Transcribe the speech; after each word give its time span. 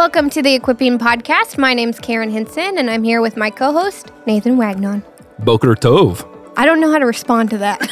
Welcome 0.00 0.30
to 0.30 0.40
the 0.40 0.54
Equipping 0.54 0.98
Podcast. 0.98 1.58
My 1.58 1.74
name's 1.74 1.98
Karen 1.98 2.30
Henson, 2.30 2.78
and 2.78 2.88
I'm 2.88 3.02
here 3.02 3.20
with 3.20 3.36
my 3.36 3.50
co 3.50 3.70
host, 3.70 4.10
Nathan 4.26 4.56
Wagnon. 4.56 5.04
Boker 5.40 5.74
Tov. 5.74 6.26
I 6.56 6.64
don't 6.64 6.80
know 6.80 6.90
how 6.90 6.98
to 6.98 7.04
respond 7.04 7.50
to 7.50 7.58
that. 7.58 7.82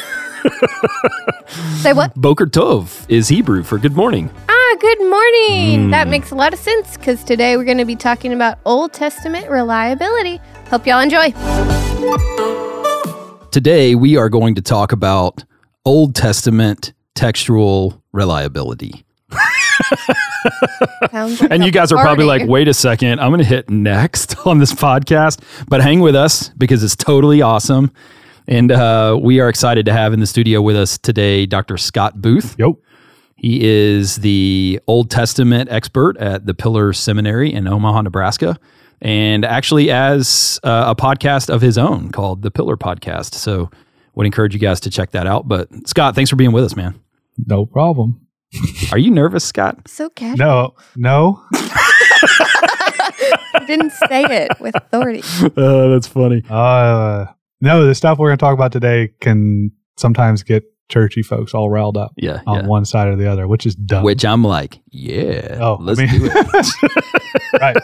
Say 1.83 1.93
what? 1.93 2.15
Boker 2.15 2.47
Tov 2.47 3.05
is 3.09 3.27
Hebrew 3.27 3.61
for 3.61 3.77
good 3.77 3.95
morning. 3.95 4.31
Ah, 4.49 4.75
good 4.79 4.99
morning. 5.01 5.91
That 5.91 6.07
makes 6.07 6.31
a 6.31 6.35
lot 6.35 6.51
of 6.51 6.57
sense 6.57 6.97
because 6.97 7.23
today 7.23 7.55
we're 7.57 7.63
going 7.63 7.77
to 7.77 7.85
be 7.85 7.95
talking 7.95 8.33
about 8.33 8.57
Old 8.65 8.91
Testament 8.91 9.47
reliability. 9.47 10.41
Hope 10.71 10.87
y'all 10.87 11.01
enjoy. 11.01 11.29
Today, 13.51 13.93
we 13.93 14.17
are 14.17 14.29
going 14.29 14.55
to 14.55 14.63
talk 14.63 14.91
about 14.91 15.45
Old 15.85 16.15
Testament 16.15 16.91
textual 17.13 18.01
reliability. 18.13 19.05
Sounds 21.11 21.41
like 21.41 21.51
And 21.51 21.63
you 21.63 21.71
guys 21.71 21.91
are 21.91 22.01
probably 22.01 22.25
like, 22.25 22.47
wait 22.47 22.67
a 22.67 22.73
second, 22.73 23.19
I'm 23.19 23.29
going 23.29 23.39
to 23.39 23.45
hit 23.45 23.69
next 23.69 24.35
on 24.45 24.59
this 24.59 24.73
podcast, 24.73 25.41
but 25.67 25.81
hang 25.81 25.99
with 25.99 26.15
us 26.15 26.49
because 26.49 26.83
it's 26.83 26.95
totally 26.95 27.41
awesome. 27.41 27.91
And 28.47 28.71
uh, 28.71 29.17
we 29.21 29.39
are 29.39 29.49
excited 29.49 29.85
to 29.85 29.93
have 29.93 30.13
in 30.13 30.19
the 30.19 30.27
studio 30.27 30.61
with 30.61 30.75
us 30.75 30.97
today 30.97 31.45
Dr. 31.45 31.77
Scott 31.77 32.21
Booth. 32.21 32.55
Yep. 32.57 32.71
He 33.35 33.61
is 33.63 34.17
the 34.17 34.79
Old 34.87 35.09
Testament 35.09 35.69
expert 35.71 36.17
at 36.17 36.45
the 36.45 36.53
Pillar 36.53 36.91
Seminary 36.91 37.53
in 37.53 37.67
Omaha, 37.67 38.01
Nebraska, 38.01 38.57
and 39.01 39.45
actually 39.45 39.87
has 39.87 40.59
uh, 40.63 40.85
a 40.87 40.95
podcast 40.95 41.49
of 41.49 41.61
his 41.61 41.77
own 41.77 42.11
called 42.11 42.41
the 42.41 42.51
Pillar 42.51 42.75
Podcast. 42.75 43.35
So, 43.35 43.69
would 44.15 44.25
encourage 44.25 44.53
you 44.53 44.59
guys 44.59 44.81
to 44.81 44.89
check 44.89 45.11
that 45.11 45.25
out. 45.25 45.47
But 45.47 45.69
Scott, 45.87 46.15
thanks 46.15 46.29
for 46.29 46.35
being 46.35 46.51
with 46.51 46.65
us, 46.65 46.75
man. 46.75 46.99
No 47.45 47.65
problem. 47.65 48.19
Are 48.91 48.97
you 48.97 49.11
nervous, 49.11 49.43
Scott? 49.43 49.87
so 49.87 50.09
casual. 50.09 50.37
No, 50.37 50.73
no. 50.95 51.43
Didn't 53.67 53.91
say 53.91 54.23
it 54.23 54.59
with 54.59 54.75
authority. 54.75 55.21
Uh, 55.43 55.87
that's 55.89 56.07
funny. 56.07 56.43
Uh, 56.49 57.25
no, 57.61 57.85
the 57.85 57.93
stuff 57.93 58.17
we're 58.17 58.29
going 58.29 58.37
to 58.37 58.41
talk 58.43 58.53
about 58.53 58.71
today 58.71 59.09
can 59.21 59.71
sometimes 59.97 60.41
get 60.43 60.63
churchy 60.89 61.21
folks 61.21 61.53
all 61.53 61.69
riled 61.69 61.97
up 61.97 62.11
Yeah, 62.17 62.41
on 62.47 62.61
yeah. 62.61 62.67
one 62.67 62.85
side 62.85 63.07
or 63.09 63.15
the 63.15 63.27
other, 63.31 63.47
which 63.47 63.65
is 63.67 63.75
dumb. 63.75 64.03
Which 64.03 64.25
I'm 64.25 64.43
like, 64.43 64.79
yeah, 64.89 65.59
oh, 65.61 65.77
let's 65.79 65.99
mean- 65.99 66.09
do 66.09 66.29
it. 66.33 67.51
right. 67.61 67.77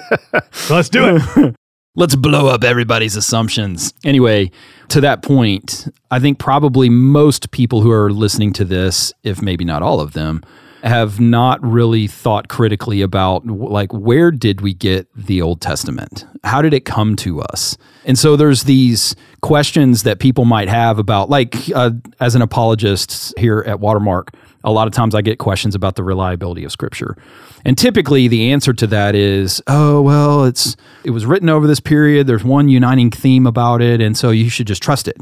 So 0.54 0.76
let's 0.76 0.90
do 0.90 1.18
it. 1.38 1.56
Let's 1.98 2.16
blow 2.16 2.48
up 2.48 2.64
everybody's 2.64 3.16
assumptions. 3.16 3.94
Anyway, 4.04 4.52
to 4.90 5.00
that 5.02 5.22
point, 5.22 5.88
I 6.12 6.20
think 6.20 6.40
probably 6.40 6.90
most 6.90 7.52
people 7.52 7.82
who 7.82 7.92
are 7.92 8.12
listening 8.12 8.52
to 8.54 8.66
this, 8.66 9.14
if 9.24 9.42
maybe 9.42 9.64
not 9.64 9.82
all 9.82 10.02
of 10.02 10.12
them, 10.12 10.44
have 10.84 11.20
not 11.20 11.64
really 11.66 12.06
thought 12.06 12.48
critically 12.48 13.02
about 13.02 13.46
like 13.48 13.92
where 13.92 14.30
did 14.30 14.62
we 14.62 14.74
get 14.74 15.08
the 15.16 15.42
Old 15.42 15.62
Testament? 15.62 16.26
How 16.44 16.62
did 16.62 16.74
it 16.74 16.86
come 16.86 17.16
to 17.18 17.42
us? 17.42 17.78
And 18.04 18.20
so 18.20 18.36
there's 18.36 18.64
these 18.64 19.16
questions 19.42 20.04
that 20.04 20.20
people 20.20 20.46
might 20.46 20.68
have 20.68 21.00
about 21.00 21.30
like 21.30 21.56
uh, 21.74 21.92
as 22.20 22.36
an 22.36 22.42
apologist 22.42 23.34
here 23.38 23.64
at 23.66 23.80
Watermark, 23.80 24.32
a 24.66 24.72
lot 24.72 24.88
of 24.88 24.94
times 24.94 25.16
I 25.16 25.22
get 25.22 25.38
questions 25.38 25.76
about 25.76 25.96
the 25.96 26.04
reliability 26.04 26.66
of 26.66 26.72
scripture. 26.72 27.16
And 27.64 27.78
typically 27.78 28.28
the 28.28 28.52
answer 28.52 28.74
to 28.74 28.88
that 28.88 29.16
is, 29.16 29.62
oh 29.68 30.02
well, 30.02 30.44
it's 30.44 30.76
it 31.04 31.12
was 31.12 31.26
written 31.26 31.48
over 31.50 31.68
this 31.68 31.80
period, 31.80 32.28
there's 32.28 32.44
one 32.44 32.68
uniting 32.68 33.12
theme 33.12 33.48
about 33.48 33.82
it, 33.82 34.02
and 34.02 34.18
so 34.18 34.32
you 34.32 34.50
should 34.50 34.68
just 34.68 34.84
trust 34.84 35.08
it. 35.08 35.18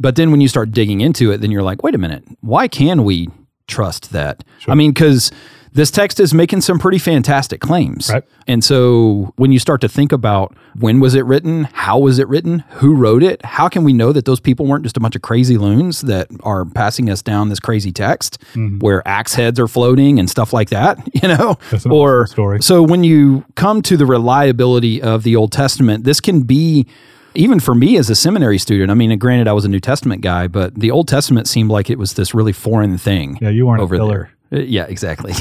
But 0.00 0.16
then 0.16 0.30
when 0.30 0.40
you 0.40 0.48
start 0.48 0.72
digging 0.72 1.00
into 1.00 1.32
it, 1.32 1.40
then 1.40 1.50
you're 1.50 1.62
like, 1.62 1.82
wait 1.82 1.94
a 1.94 1.98
minute, 1.98 2.24
why 2.40 2.68
can 2.68 3.04
we 3.04 3.28
trust 3.66 4.12
that? 4.12 4.44
I 4.68 4.74
mean, 4.74 4.92
cuz 4.94 5.30
this 5.72 5.90
text 5.90 6.20
is 6.20 6.34
making 6.34 6.60
some 6.60 6.78
pretty 6.78 6.98
fantastic 6.98 7.60
claims. 7.60 8.10
Right. 8.10 8.24
And 8.46 8.64
so 8.64 9.32
when 9.36 9.52
you 9.52 9.58
start 9.58 9.80
to 9.82 9.88
think 9.88 10.12
about 10.12 10.56
when 10.78 11.00
was 11.00 11.14
it 11.14 11.24
written, 11.24 11.64
how 11.64 11.98
was 11.98 12.18
it 12.18 12.28
written, 12.28 12.60
who 12.70 12.94
wrote 12.94 13.22
it, 13.22 13.44
how 13.44 13.68
can 13.68 13.84
we 13.84 13.92
know 13.92 14.12
that 14.12 14.24
those 14.24 14.40
people 14.40 14.66
weren't 14.66 14.84
just 14.84 14.96
a 14.96 15.00
bunch 15.00 15.16
of 15.16 15.22
crazy 15.22 15.58
loons 15.58 16.02
that 16.02 16.28
are 16.42 16.64
passing 16.64 17.10
us 17.10 17.22
down 17.22 17.48
this 17.48 17.60
crazy 17.60 17.92
text 17.92 18.40
mm-hmm. 18.52 18.78
where 18.78 19.06
axe 19.06 19.34
heads 19.34 19.60
are 19.60 19.68
floating 19.68 20.18
and 20.18 20.30
stuff 20.30 20.52
like 20.52 20.70
that, 20.70 20.98
you 21.22 21.28
know? 21.28 21.58
Or 21.90 22.22
awesome 22.22 22.32
story. 22.32 22.62
so 22.62 22.82
when 22.82 23.04
you 23.04 23.44
come 23.54 23.82
to 23.82 23.96
the 23.96 24.06
reliability 24.06 25.02
of 25.02 25.22
the 25.22 25.36
Old 25.36 25.52
Testament, 25.52 26.04
this 26.04 26.20
can 26.20 26.42
be 26.42 26.86
even 27.34 27.60
for 27.60 27.74
me 27.74 27.96
as 27.96 28.10
a 28.10 28.14
seminary 28.14 28.58
student. 28.58 28.90
I 28.90 28.94
mean, 28.94 29.16
granted, 29.18 29.48
I 29.48 29.52
was 29.52 29.64
a 29.64 29.68
New 29.68 29.80
Testament 29.80 30.22
guy, 30.22 30.48
but 30.48 30.74
the 30.74 30.90
Old 30.90 31.08
Testament 31.08 31.46
seemed 31.46 31.70
like 31.70 31.90
it 31.90 31.98
was 31.98 32.14
this 32.14 32.34
really 32.34 32.52
foreign 32.52 32.98
thing 32.98 33.38
Yeah, 33.40 33.50
you 33.50 33.66
weren't 33.66 33.80
over 33.80 33.96
there. 33.96 34.32
Uh, 34.52 34.58
Yeah, 34.60 34.84
exactly. 34.84 35.34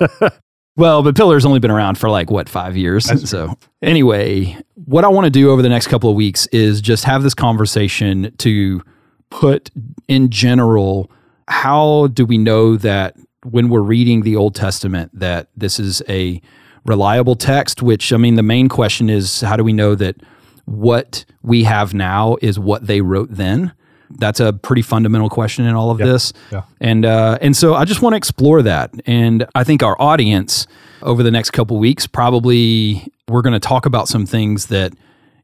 well, 0.76 1.02
but 1.02 1.16
Pillar's 1.16 1.44
only 1.44 1.60
been 1.60 1.70
around 1.70 1.98
for 1.98 2.10
like 2.10 2.30
what 2.30 2.48
five 2.48 2.76
years. 2.76 3.28
so 3.28 3.54
anyway, 3.82 4.56
what 4.74 5.04
I 5.04 5.08
want 5.08 5.24
to 5.24 5.30
do 5.30 5.50
over 5.50 5.62
the 5.62 5.68
next 5.68 5.86
couple 5.88 6.10
of 6.10 6.16
weeks 6.16 6.46
is 6.48 6.80
just 6.80 7.04
have 7.04 7.22
this 7.22 7.34
conversation 7.34 8.34
to 8.38 8.82
put 9.30 9.70
in 10.08 10.30
general 10.30 11.10
how 11.48 12.08
do 12.08 12.24
we 12.24 12.38
know 12.38 12.76
that 12.76 13.16
when 13.44 13.68
we're 13.68 13.80
reading 13.80 14.22
the 14.22 14.36
Old 14.36 14.54
Testament 14.54 15.10
that 15.14 15.48
this 15.56 15.78
is 15.78 16.02
a 16.08 16.40
reliable 16.84 17.34
text 17.36 17.82
which 17.82 18.12
I 18.12 18.16
mean 18.16 18.36
the 18.36 18.42
main 18.42 18.68
question 18.68 19.10
is 19.10 19.40
how 19.40 19.56
do 19.56 19.64
we 19.64 19.72
know 19.72 19.94
that 19.96 20.16
what 20.64 21.24
we 21.42 21.64
have 21.64 21.94
now 21.94 22.36
is 22.42 22.58
what 22.58 22.86
they 22.86 23.00
wrote 23.00 23.28
then 23.30 23.72
that's 24.10 24.40
a 24.40 24.52
pretty 24.52 24.82
fundamental 24.82 25.28
question 25.28 25.64
in 25.64 25.74
all 25.74 25.90
of 25.90 25.98
this 25.98 26.32
yeah. 26.52 26.62
and 26.80 27.04
uh, 27.04 27.38
and 27.40 27.56
so 27.56 27.74
I 27.74 27.84
just 27.84 28.02
want 28.02 28.12
to 28.12 28.16
explore 28.16 28.62
that 28.62 28.92
and 29.06 29.46
I 29.54 29.64
think 29.64 29.82
our 29.82 30.00
audience 30.00 30.66
over 31.02 31.22
the 31.22 31.30
next 31.30 31.50
couple 31.50 31.78
weeks 31.78 32.06
probably 32.06 33.12
we're 33.28 33.42
going 33.42 33.52
to 33.52 33.60
talk 33.60 33.86
about 33.86 34.08
some 34.08 34.26
things 34.26 34.66
that 34.66 34.92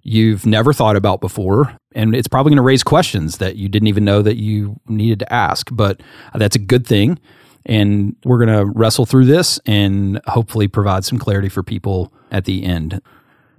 you've 0.02 0.44
never 0.46 0.72
thought 0.72 0.96
about 0.96 1.20
before. 1.20 1.76
And 1.94 2.14
it's 2.14 2.28
probably 2.28 2.50
going 2.50 2.56
to 2.56 2.62
raise 2.62 2.82
questions 2.82 3.38
that 3.38 3.56
you 3.56 3.68
didn't 3.68 3.88
even 3.88 4.04
know 4.04 4.22
that 4.22 4.36
you 4.36 4.80
needed 4.88 5.20
to 5.20 5.32
ask. 5.32 5.68
But 5.72 6.00
that's 6.34 6.56
a 6.56 6.60
good 6.60 6.86
thing. 6.86 7.18
And 7.64 8.16
we're 8.24 8.44
going 8.44 8.58
to 8.58 8.72
wrestle 8.74 9.06
through 9.06 9.26
this 9.26 9.60
and 9.66 10.20
hopefully 10.26 10.66
provide 10.66 11.04
some 11.04 11.18
clarity 11.18 11.48
for 11.48 11.62
people 11.62 12.12
at 12.30 12.44
the 12.44 12.64
end. 12.64 13.00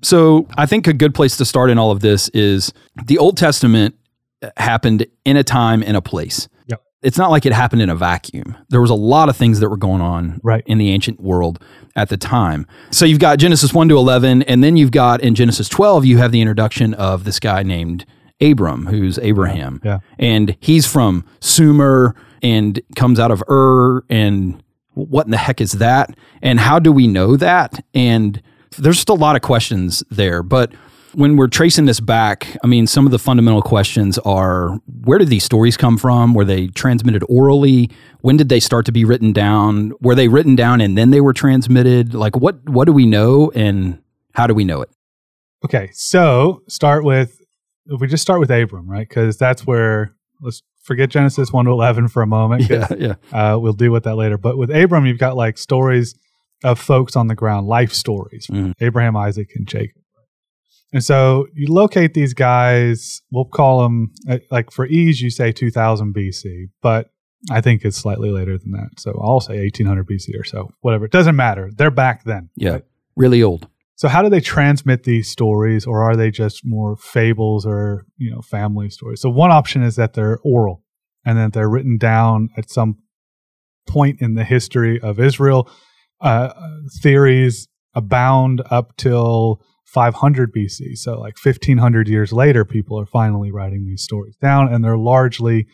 So 0.01 0.47
I 0.57 0.65
think 0.65 0.87
a 0.87 0.93
good 0.93 1.15
place 1.15 1.37
to 1.37 1.45
start 1.45 1.69
in 1.69 1.77
all 1.77 1.91
of 1.91 2.01
this 2.01 2.27
is 2.29 2.73
the 3.05 3.17
Old 3.17 3.37
Testament 3.37 3.95
happened 4.57 5.05
in 5.25 5.37
a 5.37 5.43
time 5.43 5.83
and 5.83 5.95
a 5.97 6.01
place. 6.01 6.47
Yep. 6.67 6.81
It's 7.01 7.17
not 7.17 7.31
like 7.31 7.45
it 7.45 7.53
happened 7.53 7.81
in 7.81 7.89
a 7.89 7.95
vacuum. 7.95 8.55
There 8.69 8.81
was 8.81 8.89
a 8.89 8.95
lot 8.95 9.29
of 9.29 9.35
things 9.37 9.59
that 9.59 9.69
were 9.69 9.77
going 9.77 10.01
on 10.01 10.39
Right. 10.43 10.63
in 10.65 10.77
the 10.77 10.89
ancient 10.91 11.19
world 11.19 11.59
at 11.95 12.09
the 12.09 12.17
time. 12.17 12.65
So 12.91 13.05
you've 13.05 13.19
got 13.19 13.39
Genesis 13.39 13.73
1 13.73 13.89
to 13.89 13.97
11, 13.97 14.43
and 14.43 14.63
then 14.63 14.77
you've 14.77 14.91
got 14.91 15.21
in 15.21 15.35
Genesis 15.35 15.67
12, 15.69 16.05
you 16.05 16.17
have 16.17 16.31
the 16.31 16.41
introduction 16.41 16.93
of 16.93 17.23
this 17.23 17.39
guy 17.39 17.63
named 17.63 18.05
Abram, 18.41 18.87
who's 18.87 19.19
Abraham. 19.19 19.79
Yeah. 19.83 19.99
And 20.17 20.57
he's 20.59 20.85
from 20.85 21.23
Sumer 21.39 22.15
and 22.41 22.81
comes 22.95 23.19
out 23.19 23.31
of 23.31 23.43
Ur. 23.49 24.03
And 24.09 24.61
what 24.93 25.25
in 25.25 25.31
the 25.31 25.37
heck 25.37 25.61
is 25.61 25.73
that? 25.73 26.15
And 26.41 26.59
how 26.59 26.79
do 26.79 26.91
we 26.91 27.07
know 27.07 27.37
that? 27.37 27.83
And 27.93 28.41
there's 28.77 28.97
just 28.97 29.09
a 29.09 29.13
lot 29.13 29.35
of 29.35 29.41
questions 29.41 30.03
there. 30.09 30.41
But 30.43 30.73
when 31.13 31.35
we're 31.38 31.47
tracing 31.47 31.85
this 31.85 32.00
back, 32.00 32.57
I 32.63 32.68
mean, 32.68 32.88
some 32.88 33.06
of 33.06 33.12
the 33.12 33.19
fundamental 33.19 33.62
questions 33.62 34.18
are 34.19 34.79
where 35.03 35.18
did 35.19 35.29
these 35.29 35.44
stories 35.44 35.78
come 35.78 35.97
from? 35.97 36.34
Were 36.34 36.46
they 36.46 36.68
transmitted 36.68 37.24
orally? 37.29 37.90
When 38.22 38.38
did 38.38 38.50
they 38.50 38.59
start 38.59 38.85
to 38.88 38.91
be 38.91 39.06
written 39.06 39.34
down? 39.34 39.94
Were 40.01 40.16
they 40.16 40.28
written 40.28 40.56
down 40.56 40.81
and 40.81 40.97
then 40.97 41.12
they 41.12 41.22
were 41.22 41.34
transmitted? 41.34 42.13
Like 42.13 42.35
what 42.35 42.68
what 42.69 42.85
do 42.85 42.94
we 42.94 43.06
know 43.06 43.51
and 43.56 44.01
how 44.34 44.47
do 44.47 44.53
we 44.53 44.63
know 44.63 44.81
it? 44.81 44.90
Okay, 45.66 45.90
so 45.94 46.62
start 46.68 47.03
with 47.03 47.40
if 47.88 48.00
we 48.01 48.07
just 48.07 48.22
start 48.24 48.40
with 48.40 48.50
Abram, 48.51 48.90
right? 48.90 49.07
Because 49.07 49.38
that's 49.38 49.66
where 49.68 50.13
let's 50.41 50.62
forget 50.84 51.09
Genesis 51.09 51.51
one 51.53 51.66
to 51.66 51.72
eleven 51.72 52.07
for 52.07 52.22
a 52.22 52.28
moment. 52.28 52.69
yeah. 52.97 53.16
uh, 53.31 53.57
we'll 53.59 53.74
deal 53.74 53.91
with 53.91 54.03
that 54.03 54.16
later. 54.16 54.38
But 54.38 54.57
with 54.57 54.69
Abram, 54.69 55.06
you've 55.06 55.19
got 55.19 55.36
like 55.36 55.57
stories 55.57 56.16
of 56.63 56.80
folks 56.80 57.16
on 57.16 57.27
the 57.27 57.36
ground, 57.36 57.68
life 57.68 57.92
stories, 57.94 58.48
Mhm. 58.48 58.74
Abraham, 58.80 59.16
Isaac, 59.18 59.50
and 59.56 59.68
Jacob. 59.68 60.01
And 60.94 61.04
so 61.04 61.48
you 61.54 61.74
locate 61.74 62.13
these 62.13 62.34
guys. 62.34 63.22
We'll 63.31 63.45
call 63.45 63.81
them 63.81 64.13
uh, 64.30 64.38
like 64.51 64.72
for 64.72 64.86
ease, 64.86 65.22
you 65.22 65.30
say 65.31 65.51
2000 65.51 66.13
BC, 66.13 66.69
but 66.81 67.10
I 67.51 67.62
think 67.62 67.84
it's 67.84 67.98
slightly 67.98 68.30
later 68.30 68.57
than 68.57 68.72
that. 68.72 69.00
So 69.00 69.19
I'll 69.22 69.42
say 69.42 69.57
1800 69.60 70.07
BC 70.07 70.40
or 70.40 70.44
so. 70.44 70.72
Whatever. 70.81 71.06
It 71.06 71.12
doesn't 71.12 71.36
matter. 71.36 71.69
They're 71.75 71.92
back 71.92 72.24
then. 72.24 72.50
Yeah. 72.56 72.80
Really 73.16 73.44
old. 73.44 73.68
So 73.95 74.07
how 74.07 74.22
do 74.22 74.30
they 74.30 74.42
transmit 74.42 75.04
these 75.04 75.30
stories, 75.30 75.86
or 75.86 76.01
are 76.01 76.16
they 76.16 76.31
just 76.31 76.62
more 76.66 76.98
fables 76.98 77.66
or 77.66 78.06
you 78.18 78.31
know 78.31 78.42
family 78.42 78.90
stories? 78.90 79.22
So 79.22 79.30
one 79.30 79.51
option 79.51 79.84
is 79.84 79.95
that 79.98 80.13
they're 80.13 80.40
oral, 80.44 80.84
and 81.25 81.38
that 81.38 81.54
they're 81.54 81.69
written 81.69 81.98
down 81.98 82.50
at 82.57 82.72
some 82.72 82.98
point 83.88 84.19
in 84.22 84.34
the 84.34 84.44
history 84.44 85.00
of 85.00 85.19
Israel. 85.19 85.69
Uh, 86.19 86.50
theories 87.01 87.68
abound 87.94 88.62
up 88.72 88.98
till 88.98 89.62
500 89.94 90.54
BC. 90.54 90.98
So 90.98 91.19
like 91.19 91.36
1500 91.44 92.07
years 92.07 92.34
later, 92.34 92.66
people 92.66 93.00
are 93.00 93.06
finally 93.06 93.51
writing 93.51 93.86
these 93.86 94.04
stories 94.04 94.36
down, 94.42 94.74
and 94.74 94.84
they're 94.84 94.98
largely 94.98 95.68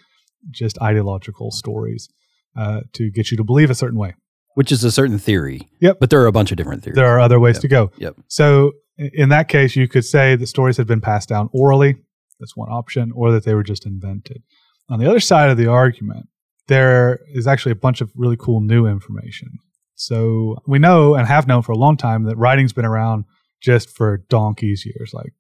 just 0.51 0.80
ideological 0.81 1.51
stories 1.51 2.10
uh, 2.57 2.81
to 2.94 3.10
get 3.12 3.31
you 3.31 3.38
to 3.38 3.44
believe 3.44 3.69
a 3.69 3.75
certain 3.75 3.98
way. 4.00 4.13
which 4.56 4.71
is 4.74 4.83
a 4.83 4.92
certain 4.92 5.18
theory. 5.18 5.69
Yep. 5.80 5.98
But 6.01 6.10
there 6.10 6.21
are 6.21 6.25
a 6.27 6.31
bunch 6.33 6.51
of 6.51 6.57
different 6.57 6.83
theories. 6.83 6.95
There 6.98 7.07
are 7.07 7.19
other 7.19 7.39
ways 7.39 7.56
Yep. 7.57 7.62
to 7.62 7.68
go. 7.69 7.92
Yep. 7.98 8.16
So 8.27 8.74
in 8.98 9.30
that 9.30 9.48
case, 9.48 9.75
you 9.77 9.88
could 9.88 10.04
say 10.04 10.36
the 10.36 10.48
stories 10.48 10.75
had 10.75 10.88
been 10.88 11.00
passed 11.00 11.30
down 11.30 11.50
orally. 11.54 11.95
That's 12.39 12.57
one 12.57 12.69
option, 12.69 13.12
or 13.16 13.31
that 13.31 13.45
they 13.45 13.54
were 13.54 13.63
just 13.63 13.86
invented. 13.86 14.42
On 14.89 15.00
the 15.00 15.07
other 15.10 15.19
side 15.21 15.50
of 15.50 15.57
the 15.57 15.68
argument, 15.68 16.27
there 16.68 17.19
is 17.33 17.48
actually 17.48 17.71
a 17.71 17.75
bunch 17.86 18.01
of 18.01 18.12
really 18.16 18.36
cool 18.38 18.60
new 18.60 18.86
information. 18.86 19.50
So 19.95 20.57
we 20.68 20.80
know 20.80 21.16
and 21.16 21.27
have 21.27 21.48
known 21.48 21.62
for 21.62 21.71
a 21.71 21.77
long 21.77 21.95
time 21.95 22.24
that 22.24 22.38
writing's 22.38 22.74
been 22.74 22.86
around 22.86 23.25
just 23.61 23.95
for 23.95 24.17
donkey's 24.29 24.85
years, 24.85 25.11
like 25.13 25.33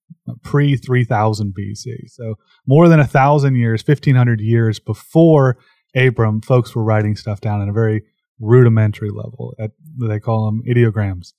pre 0.43 0.75
3000 0.75 1.53
BC. 1.57 2.09
So 2.09 2.35
more 2.67 2.87
than 2.87 2.99
a 2.99 3.07
thousand 3.07 3.55
years, 3.55 3.83
1500 3.85 4.41
years 4.41 4.79
before 4.79 5.57
Abram, 5.95 6.41
folks 6.41 6.75
were 6.75 6.83
writing 6.83 7.15
stuff 7.15 7.41
down 7.41 7.61
at 7.61 7.69
a 7.69 7.73
very 7.73 8.03
rudimentary 8.39 9.09
level. 9.09 9.53
At, 9.59 9.71
they 9.97 10.19
call 10.19 10.45
them 10.45 10.63
ideograms, 10.67 11.33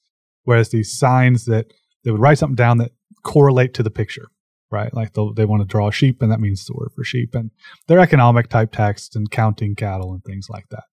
whereas 0.44 0.70
these 0.70 0.96
signs 0.96 1.44
that 1.46 1.72
they 2.04 2.10
would 2.10 2.20
write 2.20 2.38
something 2.38 2.56
down 2.56 2.78
that 2.78 2.92
correlate 3.22 3.74
to 3.74 3.82
the 3.82 3.90
picture, 3.90 4.28
right? 4.70 4.92
Like 4.94 5.12
they 5.12 5.44
want 5.44 5.62
to 5.62 5.68
draw 5.68 5.88
a 5.88 5.92
sheep, 5.92 6.22
and 6.22 6.32
that 6.32 6.40
means 6.40 6.64
the 6.64 6.74
word 6.74 6.90
for 6.94 7.04
sheep. 7.04 7.34
And 7.34 7.50
they're 7.86 8.00
economic 8.00 8.48
type 8.48 8.72
texts 8.72 9.14
and 9.14 9.30
counting 9.30 9.74
cattle 9.74 10.12
and 10.12 10.24
things 10.24 10.48
like 10.48 10.68
that. 10.70 10.84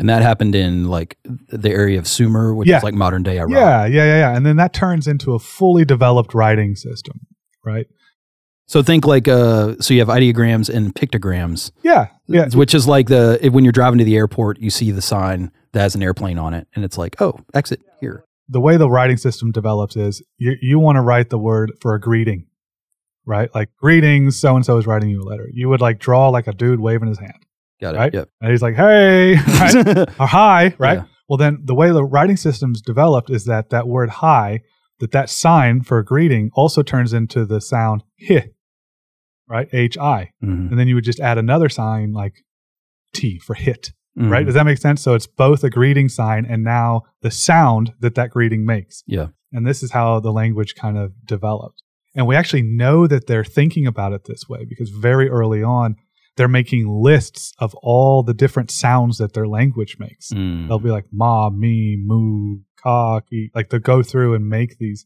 And 0.00 0.08
that 0.08 0.22
happened 0.22 0.54
in 0.54 0.86
like 0.88 1.16
the 1.48 1.70
area 1.70 1.98
of 1.98 2.08
Sumer, 2.08 2.54
which 2.54 2.68
Yeah. 2.68 2.78
is 2.78 2.82
like 2.82 2.94
modern 2.94 3.22
day 3.22 3.38
Iraq. 3.38 3.50
Yeah, 3.52 3.86
yeah, 3.86 4.04
yeah, 4.04 4.16
yeah. 4.18 4.36
And 4.36 4.44
then 4.44 4.56
that 4.56 4.72
turns 4.72 5.06
into 5.06 5.34
a 5.34 5.38
fully 5.38 5.84
developed 5.84 6.34
writing 6.34 6.74
system, 6.74 7.20
right? 7.64 7.86
So 8.66 8.82
think 8.82 9.04
like 9.06 9.28
uh 9.28 9.76
so 9.80 9.94
you 9.94 10.00
have 10.00 10.08
ideograms 10.08 10.68
and 10.74 10.94
pictograms. 10.94 11.70
Yeah, 11.82 12.08
yeah. 12.26 12.48
Which 12.54 12.74
is 12.74 12.86
like 12.88 13.08
the 13.08 13.38
if, 13.42 13.52
when 13.52 13.64
you're 13.64 13.72
driving 13.72 13.98
to 13.98 14.04
the 14.04 14.16
airport, 14.16 14.58
you 14.60 14.70
see 14.70 14.90
the 14.90 15.02
sign 15.02 15.52
that 15.72 15.80
has 15.80 15.94
an 15.94 16.02
airplane 16.02 16.38
on 16.38 16.54
it 16.54 16.66
and 16.74 16.84
it's 16.84 16.96
like, 16.98 17.20
"Oh, 17.20 17.38
exit 17.54 17.80
here." 18.00 18.24
the 18.52 18.60
way 18.60 18.76
the 18.76 18.90
writing 18.90 19.16
system 19.16 19.52
develops 19.52 19.94
is 19.94 20.22
you, 20.36 20.56
you 20.60 20.80
want 20.80 20.96
to 20.96 21.00
write 21.00 21.30
the 21.30 21.38
word 21.38 21.70
for 21.80 21.94
a 21.94 22.00
greeting, 22.00 22.46
right? 23.24 23.48
Like 23.54 23.68
greetings, 23.76 24.36
so 24.36 24.56
and 24.56 24.64
so 24.66 24.76
is 24.76 24.88
writing 24.88 25.08
you 25.08 25.20
a 25.20 25.28
letter. 25.30 25.48
You 25.52 25.68
would 25.68 25.80
like 25.80 26.00
draw 26.00 26.30
like 26.30 26.48
a 26.48 26.52
dude 26.52 26.80
waving 26.80 27.06
his 27.08 27.18
hand, 27.20 27.46
Got 27.80 27.94
it. 27.94 27.98
Right? 27.98 28.14
Yep. 28.14 28.28
and 28.40 28.50
he's 28.50 28.62
like, 28.62 28.74
"Hey," 28.76 29.34
right? 29.60 30.08
or 30.20 30.26
"Hi," 30.26 30.74
right? 30.78 30.98
Yeah. 30.98 31.04
Well, 31.28 31.36
then 31.36 31.60
the 31.64 31.74
way 31.74 31.90
the 31.90 32.04
writing 32.04 32.36
system's 32.36 32.82
developed 32.82 33.30
is 33.30 33.44
that 33.46 33.70
that 33.70 33.86
word 33.88 34.10
"hi," 34.10 34.60
that 34.98 35.12
that 35.12 35.30
sign 35.30 35.82
for 35.82 35.98
a 35.98 36.04
greeting 36.04 36.50
also 36.54 36.82
turns 36.82 37.12
into 37.12 37.44
the 37.46 37.60
sound 37.60 38.02
"hi," 38.28 38.50
right? 39.48 39.68
H 39.72 39.96
I, 39.98 40.30
Mhm. 40.42 40.70
and 40.70 40.78
then 40.78 40.88
you 40.88 40.94
would 40.94 41.04
just 41.04 41.20
add 41.20 41.38
another 41.38 41.68
sign 41.68 42.12
like 42.12 42.44
T 43.14 43.38
for 43.38 43.54
hit, 43.54 43.92
right? 44.16 44.42
Mhm. 44.42 44.46
Does 44.46 44.54
that 44.54 44.66
make 44.66 44.78
sense? 44.78 45.00
So 45.02 45.14
it's 45.14 45.26
both 45.26 45.64
a 45.64 45.70
greeting 45.70 46.08
sign 46.08 46.44
and 46.44 46.62
now 46.62 47.02
the 47.22 47.30
sound 47.30 47.92
that 48.00 48.14
that 48.16 48.30
greeting 48.30 48.64
makes. 48.64 49.02
Yeah. 49.06 49.28
And 49.52 49.66
this 49.66 49.82
is 49.82 49.90
how 49.92 50.20
the 50.20 50.32
language 50.32 50.74
kind 50.76 50.96
of 50.98 51.12
developed. 51.26 51.82
And 52.14 52.26
we 52.26 52.36
actually 52.36 52.62
know 52.62 53.06
that 53.06 53.26
they're 53.26 53.44
thinking 53.44 53.86
about 53.86 54.12
it 54.12 54.24
this 54.24 54.48
way 54.48 54.64
because 54.64 54.90
very 54.90 55.28
early 55.28 55.62
on, 55.62 55.96
they're 56.40 56.48
making 56.48 56.88
lists 56.88 57.52
of 57.58 57.74
all 57.82 58.22
the 58.22 58.32
different 58.32 58.70
sounds 58.70 59.18
that 59.18 59.34
their 59.34 59.46
language 59.46 59.98
makes. 59.98 60.30
Mm. 60.30 60.68
They'll 60.68 60.78
be 60.78 60.90
like 60.90 61.04
ma, 61.12 61.50
me, 61.50 61.98
moo, 62.00 62.60
ka, 62.82 63.20
ki. 63.20 63.50
Like 63.54 63.68
they'll 63.68 63.78
go 63.78 64.02
through 64.02 64.32
and 64.32 64.48
make 64.48 64.78
these, 64.78 65.04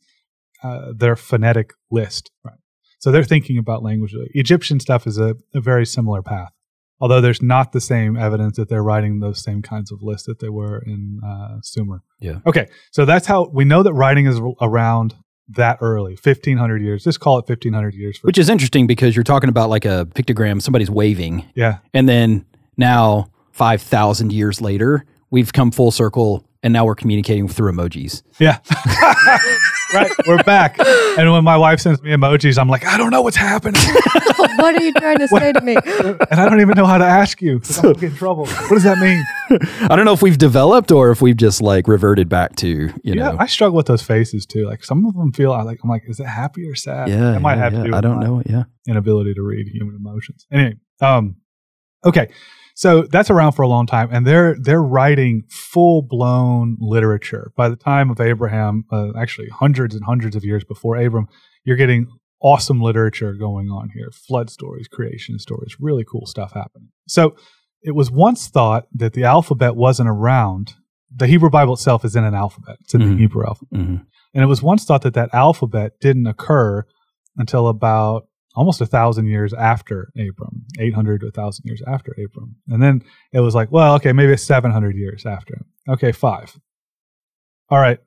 uh, 0.62 0.92
their 0.96 1.16
phonetic 1.16 1.72
list. 1.90 2.30
Right. 2.44 2.54
So 3.00 3.10
they're 3.10 3.24
thinking 3.24 3.58
about 3.58 3.82
language. 3.82 4.14
Egyptian 4.30 4.78
stuff 4.78 5.08
is 5.08 5.18
a, 5.18 5.34
a 5.52 5.60
very 5.60 5.84
similar 5.84 6.22
path 6.22 6.52
although 7.00 7.20
there's 7.20 7.42
not 7.42 7.72
the 7.72 7.80
same 7.80 8.16
evidence 8.16 8.56
that 8.56 8.68
they're 8.68 8.82
writing 8.82 9.18
those 9.18 9.42
same 9.42 9.60
kinds 9.60 9.90
of 9.90 10.00
lists 10.00 10.28
that 10.28 10.38
they 10.38 10.48
were 10.48 10.78
in 10.78 11.20
uh, 11.26 11.56
Sumer. 11.60 12.02
Yeah. 12.20 12.38
Okay, 12.46 12.68
so 12.92 13.04
that's 13.04 13.26
how 13.26 13.50
we 13.52 13.64
know 13.64 13.82
that 13.82 13.92
writing 13.92 14.26
is 14.26 14.40
around 14.62 15.16
that 15.48 15.78
early, 15.80 16.12
1500 16.12 16.82
years. 16.82 17.04
Just 17.04 17.20
call 17.20 17.38
it 17.38 17.48
1500 17.48 17.94
years. 17.94 18.18
For, 18.18 18.26
Which 18.26 18.38
is 18.38 18.48
interesting 18.48 18.86
because 18.86 19.14
you're 19.14 19.24
talking 19.24 19.48
about 19.48 19.70
like 19.70 19.84
a 19.84 20.06
pictogram, 20.14 20.60
somebody's 20.62 20.90
waving, 20.90 21.44
yeah, 21.54 21.78
and 21.92 22.08
then 22.08 22.44
now 22.76 23.28
5,000 23.52 24.32
years 24.32 24.60
later, 24.60 25.04
we've 25.30 25.52
come 25.52 25.70
full 25.70 25.90
circle 25.90 26.44
and 26.64 26.72
now 26.72 26.84
we're 26.84 26.94
communicating 26.96 27.46
through 27.46 27.70
emojis. 27.70 28.22
yeah. 28.40 28.58
right, 29.94 30.10
we're 30.26 30.42
back. 30.42 30.76
And 31.18 31.30
when 31.30 31.44
my 31.44 31.56
wife 31.56 31.78
sends 31.78 32.02
me 32.02 32.10
emojis, 32.10 32.58
I'm 32.58 32.68
like, 32.68 32.84
I 32.84 32.96
don't 32.96 33.10
know 33.10 33.22
what's 33.22 33.36
happening, 33.36 33.80
what 34.56 34.74
are 34.74 34.82
you 34.82 34.92
trying 34.94 35.18
to 35.18 35.28
say 35.28 35.52
to 35.52 35.60
me? 35.60 35.76
and 36.30 36.40
I 36.40 36.48
don't 36.48 36.60
even 36.60 36.74
know 36.76 36.86
how 36.86 36.98
to 36.98 37.04
ask 37.04 37.40
you. 37.40 37.60
'cause 37.60 37.78
I'm 37.84 37.92
get 37.92 38.02
in 38.10 38.16
trouble. 38.16 38.46
What 38.46 38.70
does 38.70 38.82
that 38.84 38.98
mean? 38.98 39.22
I 39.90 39.94
don't 39.94 40.04
know 40.06 40.14
if 40.14 40.22
we've 40.22 40.38
developed 40.38 40.90
or 40.90 41.10
if 41.10 41.20
we've 41.22 41.36
just 41.36 41.60
like 41.62 41.86
reverted 41.86 42.28
back 42.28 42.56
to, 42.56 42.68
you 42.68 42.92
yeah, 43.04 43.14
know. 43.32 43.36
I 43.38 43.46
struggle 43.46 43.76
with 43.76 43.86
those 43.86 44.02
faces 44.02 44.46
too. 44.46 44.66
Like 44.66 44.82
some 44.84 45.04
of 45.06 45.14
them 45.14 45.32
feel 45.32 45.50
like 45.50 45.78
I'm 45.84 45.90
like, 45.90 46.02
is 46.08 46.18
it 46.18 46.26
happy 46.26 46.66
or 46.66 46.74
sad? 46.74 47.08
yeah, 47.08 47.36
it 47.36 47.40
might 47.40 47.56
yeah, 47.56 47.62
have 47.62 47.72
yeah. 47.74 47.82
to 47.84 47.90
do. 47.90 47.94
I 47.94 48.00
don't 48.00 48.16
my- 48.20 48.24
know. 48.26 48.42
Yeah. 48.46 48.64
inability 48.88 49.34
to 49.34 49.42
read 49.42 49.68
human 49.68 49.94
emotions. 49.94 50.46
Anyway, 50.50 50.76
um, 51.00 51.36
okay, 52.04 52.30
so 52.74 53.02
that's 53.02 53.30
around 53.30 53.52
for 53.52 53.62
a 53.62 53.68
long 53.68 53.86
time, 53.86 54.08
and 54.12 54.26
they're 54.26 54.56
they're 54.60 54.82
writing 54.82 55.44
full 55.48 56.02
blown 56.02 56.76
literature. 56.80 57.52
By 57.56 57.68
the 57.68 57.76
time 57.76 58.10
of 58.10 58.20
Abraham, 58.20 58.84
uh, 58.92 59.12
actually 59.16 59.48
hundreds 59.48 59.94
and 59.94 60.04
hundreds 60.04 60.36
of 60.36 60.44
years 60.44 60.64
before 60.64 60.96
Abram, 60.96 61.28
you're 61.64 61.76
getting 61.76 62.06
awesome 62.42 62.80
literature 62.80 63.32
going 63.34 63.68
on 63.70 63.90
here: 63.94 64.10
flood 64.12 64.50
stories, 64.50 64.88
creation 64.88 65.38
stories, 65.38 65.76
really 65.80 66.04
cool 66.04 66.26
stuff 66.26 66.52
happening. 66.52 66.88
So 67.08 67.36
it 67.82 67.94
was 67.94 68.10
once 68.10 68.48
thought 68.48 68.86
that 68.94 69.12
the 69.12 69.24
alphabet 69.24 69.76
wasn't 69.76 70.08
around. 70.08 70.74
The 71.14 71.26
Hebrew 71.26 71.50
Bible 71.50 71.74
itself 71.74 72.04
is 72.04 72.16
in 72.16 72.24
an 72.24 72.34
alphabet. 72.34 72.76
It's 72.80 72.94
in 72.94 73.02
Mhm. 73.02 73.10
the 73.12 73.16
Hebrew 73.18 73.46
alphabet. 73.46 73.80
hmm 73.80 73.96
And 74.34 74.42
it 74.42 74.46
was 74.46 74.62
once 74.64 74.84
thought 74.84 75.02
that 75.02 75.14
that 75.14 75.32
alphabet 75.32 75.92
didn't 76.00 76.26
occur 76.26 76.84
until 77.36 77.68
about 77.68 78.26
almost 78.54 78.80
a 78.80 78.86
thousand 78.86 79.26
years 79.26 79.52
after 79.52 80.10
Abram, 80.16 80.64
800 80.78 81.20
to 81.20 81.28
a 81.28 81.30
thousand 81.30 81.64
years 81.66 81.82
after 81.86 82.12
Abram. 82.12 82.56
And 82.68 82.82
then 82.82 83.02
it 83.32 83.40
was 83.40 83.54
like, 83.54 83.70
well, 83.72 83.94
okay, 83.96 84.12
maybe 84.12 84.32
it's 84.32 84.44
700 84.44 84.96
years 84.96 85.26
after. 85.26 85.62
Okay, 85.88 86.12
five. 86.12 86.58
All 87.68 87.78
right, 87.78 87.98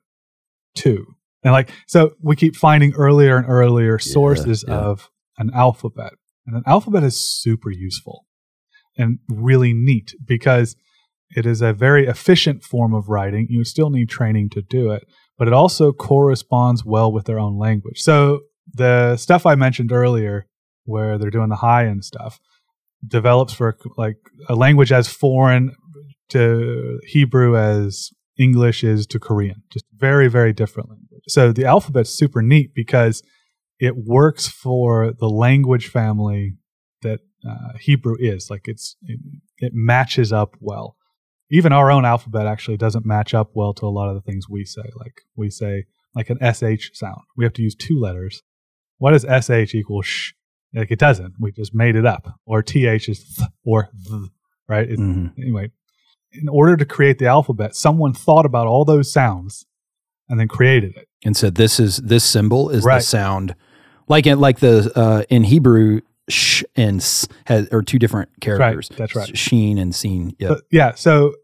two. 0.74 1.06
And 1.44 1.52
like, 1.52 1.70
so 1.86 2.14
we 2.20 2.36
keep 2.36 2.56
finding 2.56 2.94
earlier 2.94 3.36
and 3.36 3.48
earlier 3.48 3.98
sources 3.98 4.64
yeah. 4.66 4.74
of 4.74 5.10
an 5.38 5.50
alphabet. 5.54 6.14
And 6.46 6.56
an 6.56 6.62
alphabet 6.66 7.02
is 7.04 7.20
super 7.20 7.70
useful 7.70 8.26
and 8.96 9.18
really 9.28 9.72
neat 9.72 10.14
because 10.24 10.76
it 11.36 11.44
is 11.44 11.60
a 11.60 11.72
very 11.72 12.06
efficient 12.06 12.64
form 12.64 12.94
of 12.94 13.08
writing. 13.08 13.46
You 13.50 13.64
still 13.64 13.90
need 13.90 14.08
training 14.08 14.50
to 14.50 14.62
do 14.62 14.90
it 14.90 15.06
but 15.38 15.46
it 15.46 15.54
also 15.54 15.92
corresponds 15.92 16.84
well 16.84 17.10
with 17.10 17.24
their 17.26 17.38
own 17.38 17.56
language. 17.56 18.00
So 18.00 18.40
the 18.74 19.16
stuff 19.16 19.46
I 19.46 19.54
mentioned 19.54 19.92
earlier, 19.92 20.46
where 20.84 21.18
they're 21.18 21.30
doing 21.30 21.48
the 21.48 21.56
high 21.56 21.86
end 21.86 22.04
stuff, 22.04 22.40
develops 23.06 23.52
for 23.52 23.76
like 23.96 24.16
a 24.48 24.54
language 24.54 24.92
as 24.92 25.08
foreign 25.08 25.74
to 26.30 27.00
Hebrew 27.06 27.56
as 27.56 28.10
English 28.38 28.84
is 28.84 29.06
to 29.08 29.18
Korean. 29.18 29.62
Just 29.70 29.84
very, 29.96 30.28
very 30.28 30.52
different 30.52 30.90
language. 30.90 31.22
So 31.28 31.52
the 31.52 31.64
alphabet's 31.64 32.10
super 32.10 32.42
neat 32.42 32.74
because 32.74 33.22
it 33.80 33.96
works 33.96 34.48
for 34.48 35.12
the 35.18 35.28
language 35.28 35.88
family 35.88 36.54
that 37.02 37.20
uh, 37.48 37.76
Hebrew 37.80 38.16
is. 38.18 38.50
Like 38.50 38.62
it's 38.64 38.96
it, 39.02 39.20
it 39.58 39.72
matches 39.74 40.32
up 40.32 40.56
well 40.60 40.96
even 41.50 41.72
our 41.72 41.90
own 41.90 42.04
alphabet 42.04 42.46
actually 42.46 42.76
doesn't 42.76 43.06
match 43.06 43.34
up 43.34 43.50
well 43.54 43.72
to 43.74 43.86
a 43.86 43.90
lot 43.90 44.08
of 44.08 44.14
the 44.14 44.20
things 44.20 44.48
we 44.48 44.64
say. 44.64 44.82
Like 44.96 45.22
we 45.36 45.50
say 45.50 45.84
like 46.14 46.30
an 46.30 46.38
sh 46.52 46.90
sound. 46.92 47.22
We 47.36 47.44
have 47.44 47.52
to 47.54 47.62
use 47.62 47.74
two 47.74 47.98
letters. 47.98 48.42
Why 48.98 49.12
does 49.12 49.24
sh 49.24 49.74
equal 49.74 50.02
sh? 50.02 50.32
Like 50.74 50.90
it 50.90 50.98
doesn't. 50.98 51.34
We 51.38 51.52
just 51.52 51.74
made 51.74 51.96
it 51.96 52.04
up. 52.04 52.28
Or 52.44 52.62
th 52.62 53.08
is 53.08 53.36
th 53.36 53.48
or 53.64 53.88
th, 54.06 54.30
right? 54.68 54.88
It's, 54.88 55.00
hmm 55.00 55.28
Anyway, 55.38 55.70
in 56.32 56.48
order 56.48 56.76
to 56.76 56.84
create 56.84 57.18
the 57.18 57.26
alphabet, 57.26 57.74
someone 57.74 58.12
thought 58.12 58.44
about 58.44 58.66
all 58.66 58.84
those 58.84 59.10
sounds 59.10 59.64
and 60.28 60.38
then 60.38 60.48
created 60.48 60.96
it. 60.96 61.08
And 61.24 61.36
said, 61.36 61.54
this 61.54 61.80
is, 61.80 61.96
this 61.96 62.22
symbol 62.22 62.68
is 62.70 62.84
the 62.84 63.00
sound. 63.00 63.54
Like 64.08 64.26
in, 64.26 64.38
like 64.38 64.60
the, 64.60 64.92
uh, 64.94 65.22
in 65.30 65.44
Hebrew, 65.44 66.02
sh 66.28 66.62
and 66.76 67.00
s 67.00 67.26
has, 67.46 67.68
are 67.70 67.82
two 67.82 67.98
different 67.98 68.28
characters. 68.40 68.90
That's 68.94 69.16
right. 69.16 69.36
Sheen 69.36 69.78
and 69.78 69.94
seen. 69.94 70.36
Yeah. 70.38 70.48
But 70.48 70.60
yeah, 70.70 70.94
so 70.94 71.34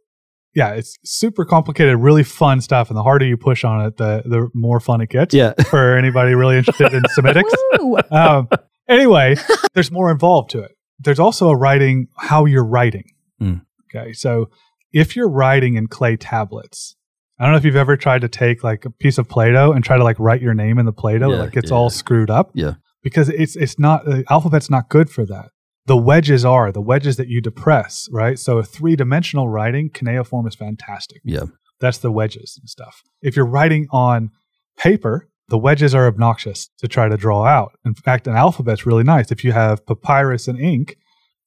yeah, 0.55 0.71
it's 0.75 0.97
super 1.05 1.45
complicated, 1.45 1.97
really 1.99 2.23
fun 2.23 2.61
stuff, 2.61 2.89
and 2.91 2.97
the 2.97 3.03
harder 3.03 3.27
you 3.27 3.37
push 3.37 3.65
on 3.65 3.85
it, 3.87 3.97
the 3.97 4.23
the 4.25 4.49
more 4.55 4.81
fun 4.81 5.01
it 5.01 5.09
gets. 5.11 5.35
yeah. 5.35 5.53
For 5.71 5.97
anybody 5.97 6.35
really 6.35 6.57
interested 6.59 6.93
in 6.95 7.03
Semitics. 7.17 7.53
Um, 8.11 8.49
anyway, 8.89 9.37
there's 9.75 9.91
more 9.91 10.11
involved 10.11 10.51
to 10.51 10.61
it. 10.61 10.73
There's 10.99 11.19
also 11.19 11.49
a 11.51 11.57
writing 11.57 12.07
how 12.19 12.45
you're 12.47 12.65
writing. 12.65 13.05
Mm. 13.43 13.63
Okay, 13.95 14.13
so 14.13 14.49
if 14.93 15.15
you're 15.17 15.29
writing 15.29 15.75
in 15.75 15.87
clay 15.89 16.17
tablets, 16.17 16.97
I 17.39 17.45
don't 17.45 17.53
know 17.53 17.59
if 17.59 17.65
you've 17.65 17.77
ever 17.77 17.97
tried 17.97 18.21
to 18.23 18.29
take 18.29 18.65
like 18.65 18.85
a 18.85 18.91
piece 18.91 19.19
of 19.19 19.29
Play-Doh 19.29 19.73
and 19.73 19.85
try 19.85 19.97
to 19.97 20.05
like 20.05 20.19
write 20.19 20.41
your 20.41 20.55
name 20.55 20.79
in 20.79 20.87
the 20.87 20.93
Play-Doh, 20.93 21.31
Yeah, 21.33 21.37
like 21.39 21.57
it's 21.57 21.71
yeah. 21.71 21.77
all 21.77 21.91
screwed 21.91 22.31
up. 22.31 22.51
Yeah. 22.55 22.75
because 23.03 23.29
it's 23.29 23.55
it's 23.57 23.79
not 23.79 24.05
the 24.07 24.25
alphabet's 24.31 24.71
not 24.71 24.89
good 24.89 25.11
for 25.11 25.27
that. 25.27 25.51
The 25.87 25.97
wedges 25.97 26.45
are 26.45 26.73
the 26.73 26.81
wedges 26.81 27.17
that 27.17 27.29
you 27.29 27.41
depress, 27.41 28.09
right? 28.11 28.39
So 28.39 28.63
three 28.63 28.97
dimensional 28.97 29.49
writing, 29.49 29.91
cuneiform 29.91 30.47
is 30.47 30.55
fantastic. 30.55 31.21
Yeah. 31.25 31.45
That's 31.81 31.99
the 31.99 32.11
wedges 32.13 32.57
and 32.61 32.69
stuff. 32.69 33.03
If 33.21 33.37
you're 33.37 33.47
writing 33.47 33.87
on 33.91 34.31
paper, 34.79 35.29
the 35.49 35.59
wedges 35.59 35.95
are 35.95 36.07
obnoxious 36.07 36.71
to 36.79 36.89
try 36.89 37.09
to 37.09 37.17
draw 37.17 37.45
out. 37.45 37.73
In 37.85 37.95
fact, 37.95 38.27
an 38.27 38.35
alphabet's 38.35 38.87
really 38.87 39.05
nice. 39.05 39.31
If 39.31 39.45
you 39.45 39.53
have 39.53 39.85
papyrus 39.85 40.49
and 40.49 40.59
ink, 40.59 40.97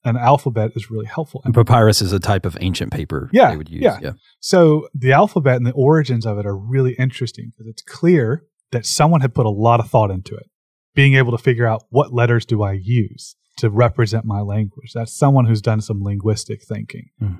an 0.04 0.16
alphabet 0.16 0.70
is 0.76 0.90
really 0.90 1.06
helpful. 1.06 1.42
And 1.44 1.52
papyrus 1.52 2.00
is 2.00 2.12
a 2.12 2.20
type 2.20 2.46
of 2.46 2.56
ancient 2.60 2.92
paper 2.92 3.28
Yeah, 3.32 3.50
they 3.50 3.56
would 3.56 3.68
use. 3.68 3.82
yeah. 3.82 3.98
yeah. 4.00 4.12
So 4.38 4.88
the 4.94 5.10
alphabet 5.12 5.56
and 5.56 5.66
the 5.66 5.72
origins 5.72 6.24
of 6.24 6.38
it 6.38 6.46
are 6.46 6.56
really 6.56 6.92
interesting 6.92 7.50
because 7.50 7.68
it's 7.68 7.82
clear 7.82 8.44
that 8.70 8.86
someone 8.86 9.20
had 9.22 9.34
put 9.34 9.46
a 9.46 9.50
lot 9.50 9.80
of 9.80 9.90
thought 9.90 10.12
into 10.12 10.36
it, 10.36 10.46
being 10.94 11.14
able 11.14 11.32
to 11.32 11.38
figure 11.42 11.66
out 11.66 11.82
what 11.90 12.12
letters 12.12 12.46
do 12.46 12.62
I 12.62 12.72
use 12.80 13.34
to 13.58 13.70
represent 13.70 14.24
my 14.24 14.40
language. 14.40 14.92
That's 14.94 15.16
someone 15.16 15.46
who's 15.46 15.62
done 15.62 15.80
some 15.80 16.02
linguistic 16.02 16.62
thinking. 16.62 17.10
Hmm. 17.18 17.34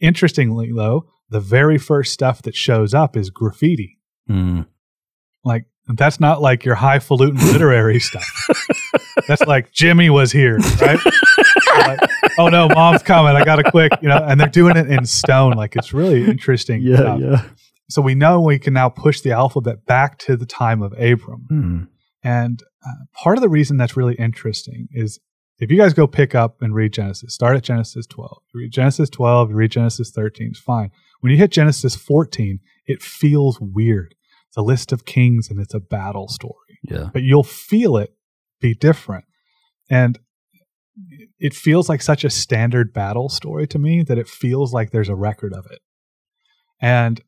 Interestingly, 0.00 0.72
though, 0.74 1.06
the 1.30 1.40
very 1.40 1.78
first 1.78 2.12
stuff 2.12 2.42
that 2.42 2.54
shows 2.54 2.94
up 2.94 3.16
is 3.16 3.30
graffiti. 3.30 3.98
Mm. 4.28 4.66
Like 5.44 5.66
that's 5.86 6.20
not 6.20 6.40
like 6.40 6.64
your 6.64 6.74
highfalutin 6.74 7.36
literary 7.52 8.00
stuff. 8.00 8.26
That's 9.28 9.42
like 9.42 9.72
Jimmy 9.72 10.10
was 10.10 10.32
here, 10.32 10.58
right? 10.80 10.98
Like, 11.76 12.00
oh 12.38 12.48
no, 12.48 12.68
mom's 12.68 13.02
coming. 13.02 13.36
I 13.36 13.44
got 13.44 13.56
to 13.56 13.70
quick, 13.70 13.92
you 14.00 14.08
know. 14.08 14.16
And 14.16 14.40
they're 14.40 14.48
doing 14.48 14.76
it 14.76 14.90
in 14.90 15.04
stone. 15.06 15.52
Like 15.52 15.76
it's 15.76 15.92
really 15.92 16.24
interesting. 16.24 16.82
stuff. 16.94 17.20
yeah. 17.20 17.44
So 17.90 18.00
we 18.00 18.14
know 18.14 18.40
we 18.40 18.58
can 18.58 18.72
now 18.72 18.88
push 18.88 19.20
the 19.20 19.32
alphabet 19.32 19.84
back 19.84 20.18
to 20.20 20.36
the 20.36 20.46
time 20.46 20.82
of 20.82 20.92
Abram. 20.94 21.46
Mm. 21.50 21.88
And 22.22 22.62
uh, 22.84 22.90
part 23.14 23.36
of 23.36 23.42
the 23.42 23.48
reason 23.48 23.76
that's 23.76 23.96
really 23.96 24.14
interesting 24.14 24.88
is 24.92 25.20
if 25.58 25.70
you 25.70 25.76
guys 25.76 25.94
go 25.94 26.06
pick 26.06 26.34
up 26.34 26.60
and 26.60 26.74
read 26.74 26.92
Genesis, 26.92 27.34
start 27.34 27.56
at 27.56 27.62
Genesis 27.62 28.06
12. 28.06 28.38
Read 28.54 28.72
Genesis 28.72 29.08
12, 29.10 29.50
read 29.52 29.70
Genesis 29.70 30.10
13, 30.10 30.48
it's 30.50 30.58
fine. 30.60 30.90
When 31.20 31.30
you 31.30 31.38
hit 31.38 31.50
Genesis 31.52 31.94
14, 31.96 32.58
it 32.86 33.02
feels 33.02 33.58
weird. 33.60 34.14
It's 34.48 34.56
a 34.56 34.62
list 34.62 34.92
of 34.92 35.04
kings 35.04 35.48
and 35.50 35.60
it's 35.60 35.74
a 35.74 35.80
battle 35.80 36.28
story, 36.28 36.78
Yeah. 36.82 37.10
but 37.12 37.22
you'll 37.22 37.44
feel 37.44 37.96
it 37.96 38.14
be 38.60 38.74
different. 38.74 39.24
And 39.90 40.18
it 41.38 41.54
feels 41.54 41.88
like 41.88 42.02
such 42.02 42.24
a 42.24 42.30
standard 42.30 42.92
battle 42.92 43.28
story 43.28 43.66
to 43.68 43.78
me 43.78 44.02
that 44.04 44.18
it 44.18 44.28
feels 44.28 44.72
like 44.72 44.90
there's 44.90 45.08
a 45.08 45.14
record 45.16 45.52
of 45.52 45.66
it. 45.70 45.80
And 46.80 47.20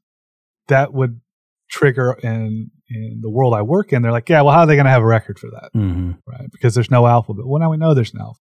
that 0.68 0.92
would 0.92 1.20
trigger 1.70 2.12
in 2.22 2.70
in 2.88 3.20
the 3.20 3.30
world 3.30 3.54
I 3.54 3.62
work 3.62 3.92
in, 3.92 4.02
they're 4.02 4.12
like, 4.12 4.28
yeah, 4.28 4.42
well, 4.42 4.54
how 4.54 4.60
are 4.60 4.66
they 4.66 4.76
going 4.76 4.86
to 4.86 4.90
have 4.90 5.02
a 5.02 5.06
record 5.06 5.38
for 5.38 5.50
that? 5.50 5.70
hmm 5.72 6.12
right? 6.26 6.50
Because 6.52 6.74
there's 6.74 6.90
no 6.90 7.06
alphabet. 7.06 7.46
Well, 7.46 7.60
now 7.60 7.70
we 7.70 7.76
know 7.76 7.94
there's 7.94 8.14
no 8.14 8.20
alphabet. 8.20 8.42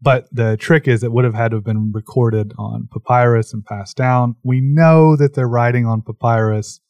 But 0.00 0.26
the 0.30 0.56
trick 0.58 0.86
is 0.86 1.02
it 1.02 1.12
would 1.12 1.24
have 1.24 1.34
had 1.34 1.52
to 1.52 1.56
have 1.56 1.64
been 1.64 1.90
recorded 1.92 2.52
on 2.58 2.88
papyrus 2.92 3.54
and 3.54 3.64
passed 3.64 3.96
down. 3.96 4.36
We 4.44 4.60
know 4.60 5.16
that 5.16 5.34
they're 5.34 5.48
writing 5.48 5.86
on 5.86 6.02
papyrus 6.02 6.80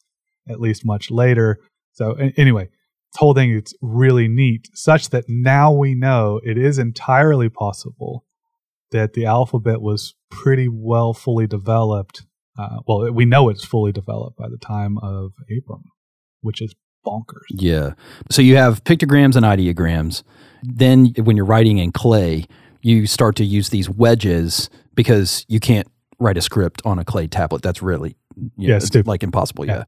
at 0.49 0.59
least 0.59 0.85
much 0.85 1.09
later. 1.09 1.59
So 1.93 2.15
anyway, 2.35 2.65
this 2.65 3.17
whole 3.17 3.33
thing 3.33 3.51
is 3.51 3.73
really 3.81 4.27
neat, 4.27 4.67
such 4.73 5.09
that 5.11 5.25
now 5.27 5.71
we 5.71 5.95
know 5.95 6.41
it 6.43 6.57
is 6.57 6.77
entirely 6.77 7.49
possible 7.49 8.25
that 8.91 9.13
the 9.13 9.25
alphabet 9.25 9.81
was 9.81 10.15
pretty 10.29 10.67
well 10.69 11.13
fully 11.13 11.47
developed. 11.47 12.23
Uh, 12.59 12.79
well, 12.87 13.11
we 13.11 13.25
know 13.25 13.49
it's 13.49 13.65
fully 13.65 13.91
developed 13.91 14.37
by 14.37 14.49
the 14.49 14.57
time 14.57 14.97
of 14.99 15.31
Abram, 15.45 15.83
which 16.41 16.61
is 16.61 16.73
bonkers. 17.05 17.45
Yeah. 17.49 17.93
So 18.29 18.41
you 18.41 18.57
have 18.57 18.83
pictograms 18.83 19.35
and 19.35 19.45
ideograms. 19.45 20.23
Then 20.63 21.13
when 21.17 21.37
you're 21.37 21.45
writing 21.45 21.77
in 21.77 21.91
clay, 21.91 22.45
you 22.81 23.07
start 23.07 23.35
to 23.37 23.45
use 23.45 23.69
these 23.69 23.89
wedges 23.89 24.69
because 24.95 25.45
you 25.47 25.59
can't 25.59 25.87
write 26.19 26.37
a 26.37 26.41
script 26.41 26.81
on 26.85 26.99
a 26.99 27.05
clay 27.05 27.27
tablet. 27.27 27.61
That's 27.61 27.81
really 27.81 28.15
you 28.35 28.67
know, 28.67 28.73
Yeah, 28.73 28.75
it's 28.77 29.07
like 29.07 29.23
impossible. 29.23 29.65
Yeah. 29.65 29.77
Yeah. 29.77 29.83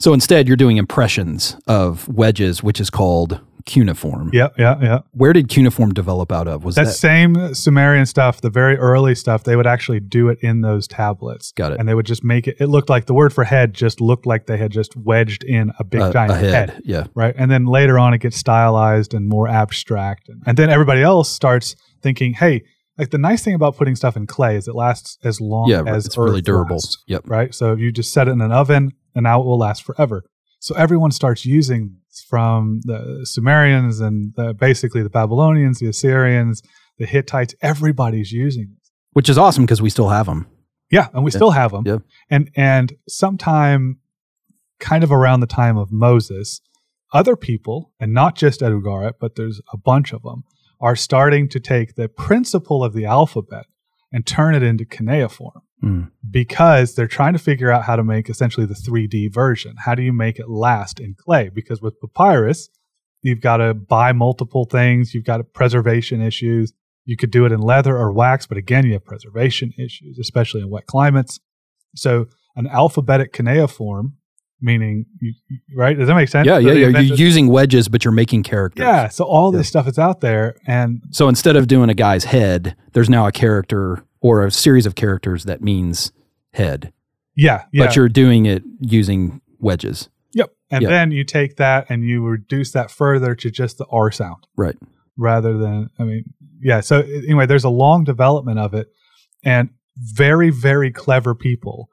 So 0.00 0.12
instead, 0.12 0.46
you're 0.46 0.56
doing 0.56 0.76
impressions 0.76 1.56
of 1.66 2.08
wedges, 2.08 2.62
which 2.62 2.80
is 2.80 2.88
called 2.88 3.40
cuneiform. 3.68 4.30
Yeah, 4.32 4.48
yeah, 4.58 4.76
yeah. 4.82 4.98
Where 5.12 5.32
did 5.32 5.48
cuneiform 5.48 5.94
develop 5.94 6.32
out 6.32 6.48
of? 6.48 6.64
Was 6.64 6.74
that 6.74 6.86
that 6.86 6.92
same 6.92 7.54
Sumerian 7.54 8.06
stuff, 8.06 8.40
the 8.40 8.50
very 8.50 8.76
early 8.76 9.14
stuff, 9.14 9.44
they 9.44 9.54
would 9.54 9.66
actually 9.68 10.00
do 10.00 10.28
it 10.28 10.38
in 10.40 10.62
those 10.62 10.88
tablets. 10.88 11.52
got 11.52 11.70
it? 11.72 11.78
And 11.78 11.88
they 11.88 11.94
would 11.94 12.06
just 12.06 12.24
make 12.24 12.48
it, 12.48 12.56
it 12.58 12.66
looked 12.66 12.88
like 12.90 13.06
the 13.06 13.14
word 13.14 13.32
for 13.32 13.44
head 13.44 13.74
just 13.74 14.00
looked 14.00 14.26
like 14.26 14.46
they 14.46 14.56
had 14.56 14.72
just 14.72 14.96
wedged 14.96 15.44
in 15.44 15.70
a 15.78 15.84
big 15.84 16.00
A- 16.00 16.12
giant 16.12 16.32
a 16.32 16.36
head. 16.36 16.70
head. 16.70 16.82
Yeah. 16.84 17.04
Right. 17.14 17.34
And 17.38 17.48
then 17.50 17.66
later 17.66 17.98
on, 17.98 18.12
it 18.14 18.18
gets 18.18 18.36
stylized 18.36 19.14
and 19.14 19.28
more 19.28 19.46
abstract. 19.46 20.28
And, 20.28 20.42
and 20.46 20.56
then 20.56 20.70
everybody 20.70 21.02
else 21.02 21.28
starts 21.28 21.76
thinking, 22.02 22.32
hey, 22.32 22.64
like 22.96 23.10
the 23.10 23.18
nice 23.18 23.44
thing 23.44 23.54
about 23.54 23.76
putting 23.76 23.94
stuff 23.94 24.16
in 24.16 24.26
clay 24.26 24.56
is 24.56 24.66
it 24.66 24.74
lasts 24.74 25.18
as 25.22 25.40
long 25.40 25.68
Yeah. 25.70 25.84
as 25.86 26.06
It's 26.06 26.18
really 26.18 26.40
durable. 26.40 26.76
lasts, 26.76 27.02
Yep. 27.06 27.22
right? 27.28 27.54
So 27.54 27.72
if 27.72 27.78
you 27.78 27.92
just 27.92 28.12
set 28.12 28.26
it 28.26 28.32
in 28.32 28.40
an 28.40 28.50
oven, 28.50 28.92
and 29.14 29.22
now 29.24 29.40
it 29.40 29.44
will 29.46 29.58
last 29.58 29.84
forever. 29.84 30.24
So 30.60 30.74
everyone 30.74 31.10
starts 31.12 31.46
using 31.46 31.96
this 32.08 32.24
from 32.28 32.80
the 32.84 33.20
Sumerians 33.24 34.00
and 34.00 34.32
the, 34.34 34.54
basically 34.54 35.02
the 35.02 35.10
Babylonians, 35.10 35.78
the 35.78 35.88
Assyrians, 35.88 36.62
the 36.98 37.06
Hittites. 37.06 37.54
Everybody's 37.62 38.32
using 38.32 38.74
this. 38.76 38.90
Which 39.12 39.28
is 39.28 39.38
awesome 39.38 39.64
because 39.64 39.80
we 39.82 39.90
still 39.90 40.08
have 40.08 40.26
them. 40.26 40.46
Yeah, 40.90 41.08
and 41.12 41.22
we 41.24 41.30
Yeah. 41.30 41.36
still 41.36 41.50
have 41.50 41.70
them. 41.72 41.84
Yeah. 41.86 41.98
And 42.30 42.50
and 42.56 42.94
sometime, 43.08 43.98
kind 44.80 45.04
of 45.04 45.12
around 45.12 45.40
the 45.40 45.46
time 45.46 45.76
of 45.76 45.92
Moses, 45.92 46.60
other 47.12 47.36
people, 47.36 47.92
and 48.00 48.12
not 48.12 48.36
just 48.36 48.62
at 48.62 48.72
Ugarit, 48.72 49.14
but 49.20 49.34
there's 49.36 49.60
a 49.72 49.76
bunch 49.76 50.12
of 50.12 50.22
them, 50.22 50.44
are 50.80 50.96
starting 50.96 51.48
to 51.50 51.60
take 51.60 51.94
the 51.94 52.08
principle 52.08 52.82
of 52.84 52.92
the 52.94 53.04
alphabet 53.04 53.66
and 54.12 54.26
turn 54.26 54.54
it 54.54 54.62
into 54.62 54.84
cuneiform 54.84 55.62
Mm. 55.82 56.10
because 56.28 56.94
they're 56.96 57.06
trying 57.06 57.34
to 57.34 57.38
figure 57.38 57.70
out 57.70 57.84
how 57.84 57.94
to 57.94 58.02
make 58.02 58.28
essentially 58.28 58.66
the 58.66 58.74
3D 58.74 59.28
version. 59.32 59.76
How 59.84 59.94
do 59.94 60.02
you 60.02 60.12
make 60.12 60.40
it 60.40 60.48
last 60.48 60.98
in 60.98 61.14
clay? 61.14 61.50
Because 61.54 61.80
with 61.80 62.00
papyrus, 62.00 62.68
you've 63.22 63.40
got 63.40 63.58
to 63.58 63.74
buy 63.74 64.12
multiple 64.12 64.64
things, 64.64 65.14
you've 65.14 65.24
got 65.24 65.40
preservation 65.52 66.20
issues. 66.20 66.72
You 67.04 67.16
could 67.16 67.30
do 67.30 67.46
it 67.46 67.52
in 67.52 67.60
leather 67.60 67.96
or 67.96 68.12
wax, 68.12 68.44
but 68.44 68.58
again, 68.58 68.84
you 68.86 68.92
have 68.94 69.04
preservation 69.04 69.72
issues, 69.78 70.18
especially 70.18 70.60
in 70.62 70.68
wet 70.68 70.86
climates. 70.86 71.38
So, 71.94 72.26
an 72.56 72.66
alphabetic 72.66 73.32
cuneiform, 73.32 74.14
meaning, 74.60 75.06
right? 75.76 75.96
Does 75.98 76.08
that 76.08 76.14
make 76.14 76.28
sense? 76.28 76.46
Yeah. 76.46 76.58
Yeah. 76.58 76.72
yeah. 76.72 76.98
You're 77.00 77.16
using 77.16 77.48
wedges, 77.48 77.88
but 77.88 78.04
you're 78.04 78.12
making 78.12 78.42
characters. 78.42 78.82
yeah. 78.84 79.08
So, 79.08 79.24
all 79.24 79.50
this 79.52 79.68
stuff 79.68 79.86
is 79.88 79.98
out 79.98 80.20
there. 80.20 80.56
And 80.66 81.02
So 81.10 81.28
instead 81.28 81.56
of 81.56 81.68
doing 81.68 81.88
a 81.90 81.94
guy's 81.94 82.24
head, 82.24 82.74
there's 82.92 83.08
now 83.10 83.26
a 83.26 83.32
character 83.32 84.04
or 84.20 84.44
a 84.44 84.50
series 84.50 84.84
of 84.86 84.94
characters 84.94 85.44
that 85.44 85.62
means 85.62 86.12
head. 86.52 86.92
yeah, 87.36 87.64
yeah. 87.72 87.86
But 87.86 87.96
you're 87.96 88.08
doing 88.08 88.46
it 88.46 88.62
using 88.80 89.40
wedges. 89.60 90.08
Yep. 90.34 90.50
And 90.70 90.82
Yep. 90.82 90.90
then 90.90 91.10
you 91.12 91.24
take 91.24 91.56
that 91.56 91.86
and 91.88 92.02
you 92.04 92.24
reduce 92.24 92.72
that 92.72 92.90
further 92.90 93.34
to 93.36 93.50
just 93.50 93.78
the 93.78 93.86
R 93.90 94.10
sound. 94.10 94.46
Right. 94.56 94.76
Rather 95.16 95.56
than, 95.56 95.90
I 95.98 96.04
mean, 96.04 96.24
yeah. 96.60 96.80
So 96.80 97.00
anyway, 97.00 97.46
there's 97.46 97.64
a 97.64 97.70
long 97.70 98.04
development 98.04 98.58
of 98.58 98.74
it. 98.74 98.88
And 99.44 99.70
very, 99.96 100.50
very 100.50 100.90
clever 100.92 101.34
people 101.34 101.88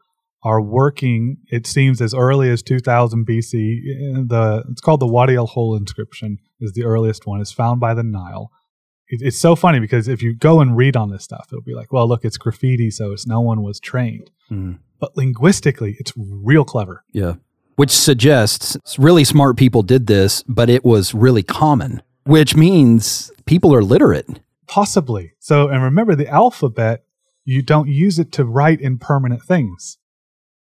are 0.45 0.61
working, 0.61 1.37
it 1.49 1.65
seems, 1.65 1.99
as 2.01 2.13
early 2.13 2.49
as 2.51 2.61
2000 2.61 3.25
BC. 3.25 4.29
The 4.29 4.63
It's 4.69 4.79
called 4.79 4.99
the 4.99 5.07
Wadi 5.07 5.35
al 5.35 5.47
Hol 5.47 5.75
inscription, 5.75 6.37
is 6.61 6.73
the 6.73 6.85
earliest 6.85 7.25
one. 7.25 7.41
It's 7.41 7.51
found 7.51 7.81
by 7.81 7.95
the 7.95 8.03
Nile. 8.03 8.51
It, 9.07 9.21
it's 9.23 9.39
so 9.39 9.55
funny 9.55 9.79
because 9.79 10.07
if 10.07 10.21
you 10.21 10.35
go 10.35 10.61
and 10.61 10.77
read 10.77 10.95
on 10.95 11.09
this 11.09 11.23
stuff, 11.23 11.47
it'll 11.51 11.63
be 11.63 11.73
like, 11.73 11.91
well, 11.91 12.07
look, 12.07 12.23
it's 12.23 12.37
graffiti, 12.37 12.91
so 12.91 13.11
it's 13.11 13.25
no 13.25 13.41
one 13.41 13.63
was 13.63 13.79
trained. 13.79 14.29
Mm. 14.51 14.77
But 14.99 15.17
linguistically, 15.17 15.97
it's 15.99 16.13
real 16.15 16.63
clever. 16.63 17.03
Yeah. 17.11 17.33
Which 17.75 17.91
suggests 17.91 18.77
really 18.99 19.23
smart 19.23 19.57
people 19.57 19.81
did 19.81 20.05
this, 20.05 20.43
but 20.47 20.69
it 20.69 20.85
was 20.85 21.15
really 21.15 21.43
common, 21.43 22.03
which 22.23 22.55
means 22.55 23.31
people 23.45 23.73
are 23.73 23.83
literate. 23.83 24.29
Possibly. 24.67 25.33
So, 25.39 25.69
and 25.69 25.81
remember 25.81 26.15
the 26.15 26.29
alphabet, 26.29 27.03
you 27.43 27.63
don't 27.63 27.89
use 27.89 28.19
it 28.19 28.31
to 28.33 28.45
write 28.45 28.79
in 28.79 28.99
permanent 28.99 29.41
things. 29.41 29.97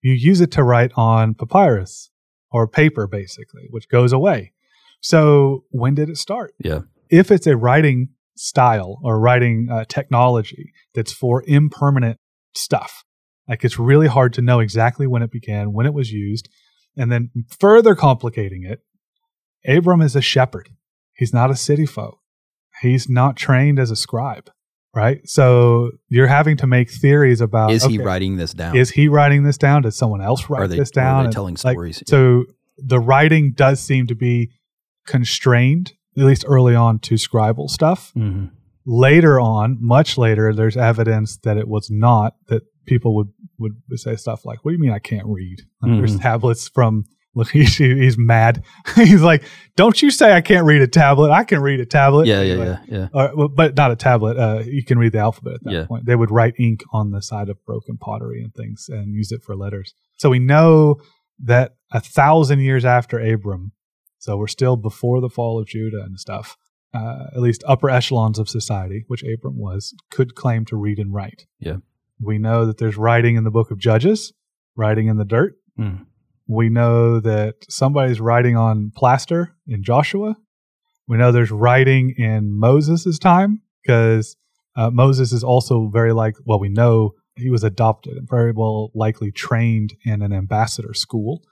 You 0.03 0.13
use 0.13 0.41
it 0.41 0.51
to 0.53 0.63
write 0.63 0.93
on 0.97 1.35
papyrus 1.35 2.11
or 2.51 2.67
paper, 2.69 3.07
basically, 3.07 3.67
which 3.71 3.89
goes 3.89 4.13
away. 4.13 4.53
So, 5.01 5.65
when 5.71 5.95
did 5.95 6.09
it 6.09 6.17
start? 6.17 6.55
Yeah. 6.63 6.81
If 7.11 7.31
it's 7.31 7.47
a 7.47 7.57
writing 7.57 8.11
style 8.37 8.99
or 9.03 9.21
writing 9.21 9.69
uh, 9.71 9.85
technology 9.89 10.73
that's 10.95 11.13
for 11.13 11.43
impermanent 11.47 12.19
stuff, 12.55 13.05
like 13.49 13.65
it's 13.65 13.79
really 13.79 14.09
hard 14.09 14.33
to 14.35 14.43
know 14.43 14.61
exactly 14.61 15.07
when 15.07 15.23
it 15.23 15.31
began, 15.31 15.73
when 15.73 15.87
it 15.87 15.95
was 15.95 16.11
used. 16.11 16.49
And 16.97 17.13
then 17.13 17.31
further 17.59 17.95
complicating 17.95 18.65
it, 18.65 18.81
Abram 19.67 20.03
is 20.03 20.17
a 20.17 20.21
shepherd. 20.21 20.71
He's 21.15 21.33
not 21.33 21.51
a 21.51 21.57
city 21.57 21.87
folk 21.87 22.19
he's 22.81 23.09
not 23.09 23.37
trained 23.37 23.79
as 23.79 23.91
a 23.91 23.97
scribe, 23.97 24.51
right? 24.99 25.21
So 25.29 25.91
you're 26.09 26.27
having 26.39 26.57
to 26.59 26.67
make 26.67 26.91
theories 26.91 27.41
about 27.41 27.71
Is 27.73 27.85
he 27.85 27.99
writing 27.99 28.37
this 28.37 28.53
down? 28.53 28.77
Is 28.77 28.91
he 28.91 29.07
writing 29.09 29.43
this 29.45 29.57
down? 29.59 29.83
Does 29.83 29.97
someone 29.97 30.21
else 30.21 30.49
write 30.51 30.63
are 30.63 30.69
they, 30.69 30.79
this 30.79 30.91
are 30.91 31.01
down? 31.01 31.19
they 31.23 31.25
And, 31.27 31.33
telling 31.33 31.57
like, 31.65 31.75
stories? 31.75 32.03
So 32.07 32.45
the 32.77 33.01
writing 33.01 33.53
does 33.53 33.81
seem 33.81 34.07
to 34.09 34.15
be 34.15 34.51
constrained, 35.07 35.93
at 36.17 36.25
least 36.25 36.45
early 36.47 36.75
on, 36.75 36.99
to 37.01 37.15
scribal 37.15 37.69
stuff. 37.69 38.13
Mhm. 38.17 38.51
later 38.91 39.39
on, 39.39 39.77
much 39.81 40.17
later, 40.17 40.55
there's 40.55 40.77
evidence 40.77 41.37
that 41.45 41.59
it 41.59 41.69
was 41.69 41.91
not 41.91 42.35
that 42.49 42.63
people 42.87 43.15
would 43.17 43.29
would 43.59 43.75
say 43.97 44.15
stuff 44.17 44.47
like, 44.47 44.65
"What 44.65 44.71
do 44.71 44.77
you 44.77 44.81
mean 44.81 44.93
I 44.93 44.99
can't 45.13 45.27
read?" 45.27 45.59
Like, 45.83 45.93
There's 45.99 46.17
Mhm. 46.17 46.23
tablets 46.23 46.69
from. 46.69 47.05
Look, 47.39 47.49
he's, 47.53 47.77
he's 47.77 48.19
mad. 48.19 48.65
he's 48.95 49.23
like, 49.23 49.45
"Don't 49.77 50.01
you 50.03 50.11
say 50.11 50.33
I 50.35 50.41
can't 50.43 50.67
read 50.67 50.83
a 50.83 50.87
tablet? 50.87 51.31
I 51.31 51.45
can 51.45 51.61
read 51.61 51.81
a 51.81 51.87
tablet." 51.87 52.27
Yeah, 52.27 52.43
yeah, 52.43 52.53
Anyway, 52.53 52.79
yeah, 52.89 53.09
yeah. 53.15 53.31
or, 53.33 53.49
but 53.49 53.77
not 53.77 53.91
a 53.91 53.97
tablet. 53.97 54.37
Uh, 54.37 54.63
you 54.67 54.85
can 54.85 54.99
read 54.99 55.13
the 55.13 55.19
alphabet 55.19 55.55
at 55.55 55.65
that 55.65 55.73
Yeah. 55.73 55.87
point. 55.87 56.05
They 56.05 56.17
would 56.17 56.31
write 56.31 56.55
ink 56.59 56.83
on 56.93 57.11
the 57.13 57.23
side 57.23 57.49
of 57.49 57.65
broken 57.65 57.97
pottery 57.97 58.43
and 58.43 58.53
things 58.55 58.89
and 58.89 59.15
use 59.15 59.33
it 59.33 59.43
for 59.43 59.57
letters. 59.57 59.95
So 60.17 60.29
we 60.31 60.39
know 60.39 60.97
that 61.45 61.77
a 61.93 62.01
thousand 62.01 62.61
years 62.61 62.85
after 62.85 63.19
Abram, 63.19 63.73
so 64.19 64.37
we're 64.37 64.49
still 64.49 64.77
before 64.77 65.21
the 65.21 65.31
fall 65.31 65.59
of 65.59 65.67
Judah 65.67 66.03
and 66.03 66.19
stuff. 66.21 66.57
Uh, 66.95 67.27
at 67.37 67.41
least 67.43 67.63
upper 67.69 67.91
echelons 67.91 68.39
of 68.39 68.49
society, 68.49 69.05
which 69.09 69.23
Abram 69.23 69.59
was, 69.59 69.95
could 70.11 70.35
claim 70.35 70.65
to 70.65 70.75
read 70.77 70.99
and 70.99 71.13
write. 71.13 71.45
Yeah. 71.61 71.77
We 72.19 72.39
know 72.39 72.65
that 72.65 72.79
there's 72.79 72.97
writing 72.97 73.37
in 73.37 73.45
the 73.45 73.51
book 73.51 73.71
of 73.71 73.79
Judges, 73.79 74.33
writing 74.75 75.07
in 75.07 75.19
the 75.19 75.25
dirt. 75.27 75.55
Mm. 75.79 76.07
We 76.49 76.71
know 76.71 77.21
that 77.21 77.57
somebody's 77.69 78.21
writing 78.21 78.57
on 78.57 78.91
plaster 78.97 79.55
in 79.67 79.83
Joshua. 79.83 80.37
We 81.07 81.17
know 81.19 81.31
there's 81.31 81.51
writing 81.51 82.15
in 82.17 82.59
Moses' 82.59 83.19
time 83.19 83.61
because 83.83 84.37
uh, 84.77 84.91
Moses 84.91 85.33
is 85.33 85.45
also 85.45 85.89
very 85.93 86.13
like, 86.13 86.35
well, 86.45 86.59
we 86.59 86.69
know 86.69 87.13
he 87.37 87.51
was 87.51 87.63
adopted 87.65 88.17
and 88.17 88.29
very 88.29 88.53
well 88.53 88.91
likely 88.95 89.31
trained 89.31 89.95
in 90.05 90.23
an 90.23 90.33
ambassador 90.33 90.95
school. 90.95 91.43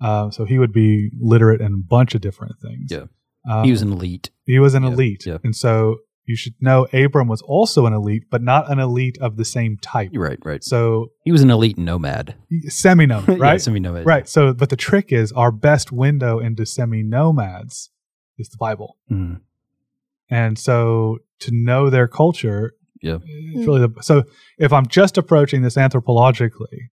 Uh, 0.00 0.30
so 0.30 0.44
he 0.44 0.58
would 0.58 0.72
be 0.72 1.10
literate 1.18 1.60
in 1.60 1.74
a 1.74 1.76
bunch 1.78 2.14
of 2.14 2.20
different 2.20 2.56
things. 2.60 2.90
Yeah. 2.90 3.04
Um, 3.50 3.64
He 3.64 3.70
was 3.70 3.82
an 3.82 3.92
elite. 3.92 4.30
he 4.46 4.58
was 4.58 4.74
an 4.74 4.82
yeah, 4.82 4.88
elite. 4.90 5.26
yeah. 5.26 5.38
And 5.42 5.54
so 5.56 5.98
you 6.24 6.36
should 6.36 6.54
know 6.60 6.86
Abram 6.92 7.26
was 7.28 7.42
also 7.42 7.86
an 7.86 7.92
elite, 7.92 8.24
but 8.30 8.42
not 8.42 8.70
an 8.70 8.78
elite 8.78 9.18
of 9.20 9.36
the 9.36 9.44
same 9.44 9.76
type. 9.78 10.10
Right, 10.14 10.38
right. 10.44 10.62
So 10.62 11.08
He 11.24 11.32
was 11.32 11.42
an 11.42 11.50
elite 11.50 11.76
nomad. 11.78 12.36
semi 12.68 13.06
nomad, 13.06 13.28
right? 13.40 13.52
yeah, 13.52 13.56
semi-nomad. 13.58 14.06
Right. 14.06 14.28
So, 14.28 14.52
but 14.52 14.68
the 14.70 14.76
trick 14.76 15.12
is 15.12 15.32
our 15.32 15.50
best 15.50 15.90
window 15.92 16.38
into 16.38 16.64
semi 16.64 17.02
nomads 17.02 17.90
is 18.38 18.48
the 18.50 18.56
Bible. 18.58 18.96
Mm. 19.10 19.40
And 20.30 20.58
so 20.58 21.18
to 21.40 21.50
know 21.52 21.90
their 21.90 22.08
culture, 22.08 22.72
Yeah. 23.02 23.18
it's 23.24 23.66
really 23.66 23.80
the, 23.86 24.02
so 24.02 24.22
if 24.58 24.72
I'm 24.72 24.86
just 24.86 25.18
approaching 25.18 25.62
this 25.62 25.74
anthropologically, 25.76 26.90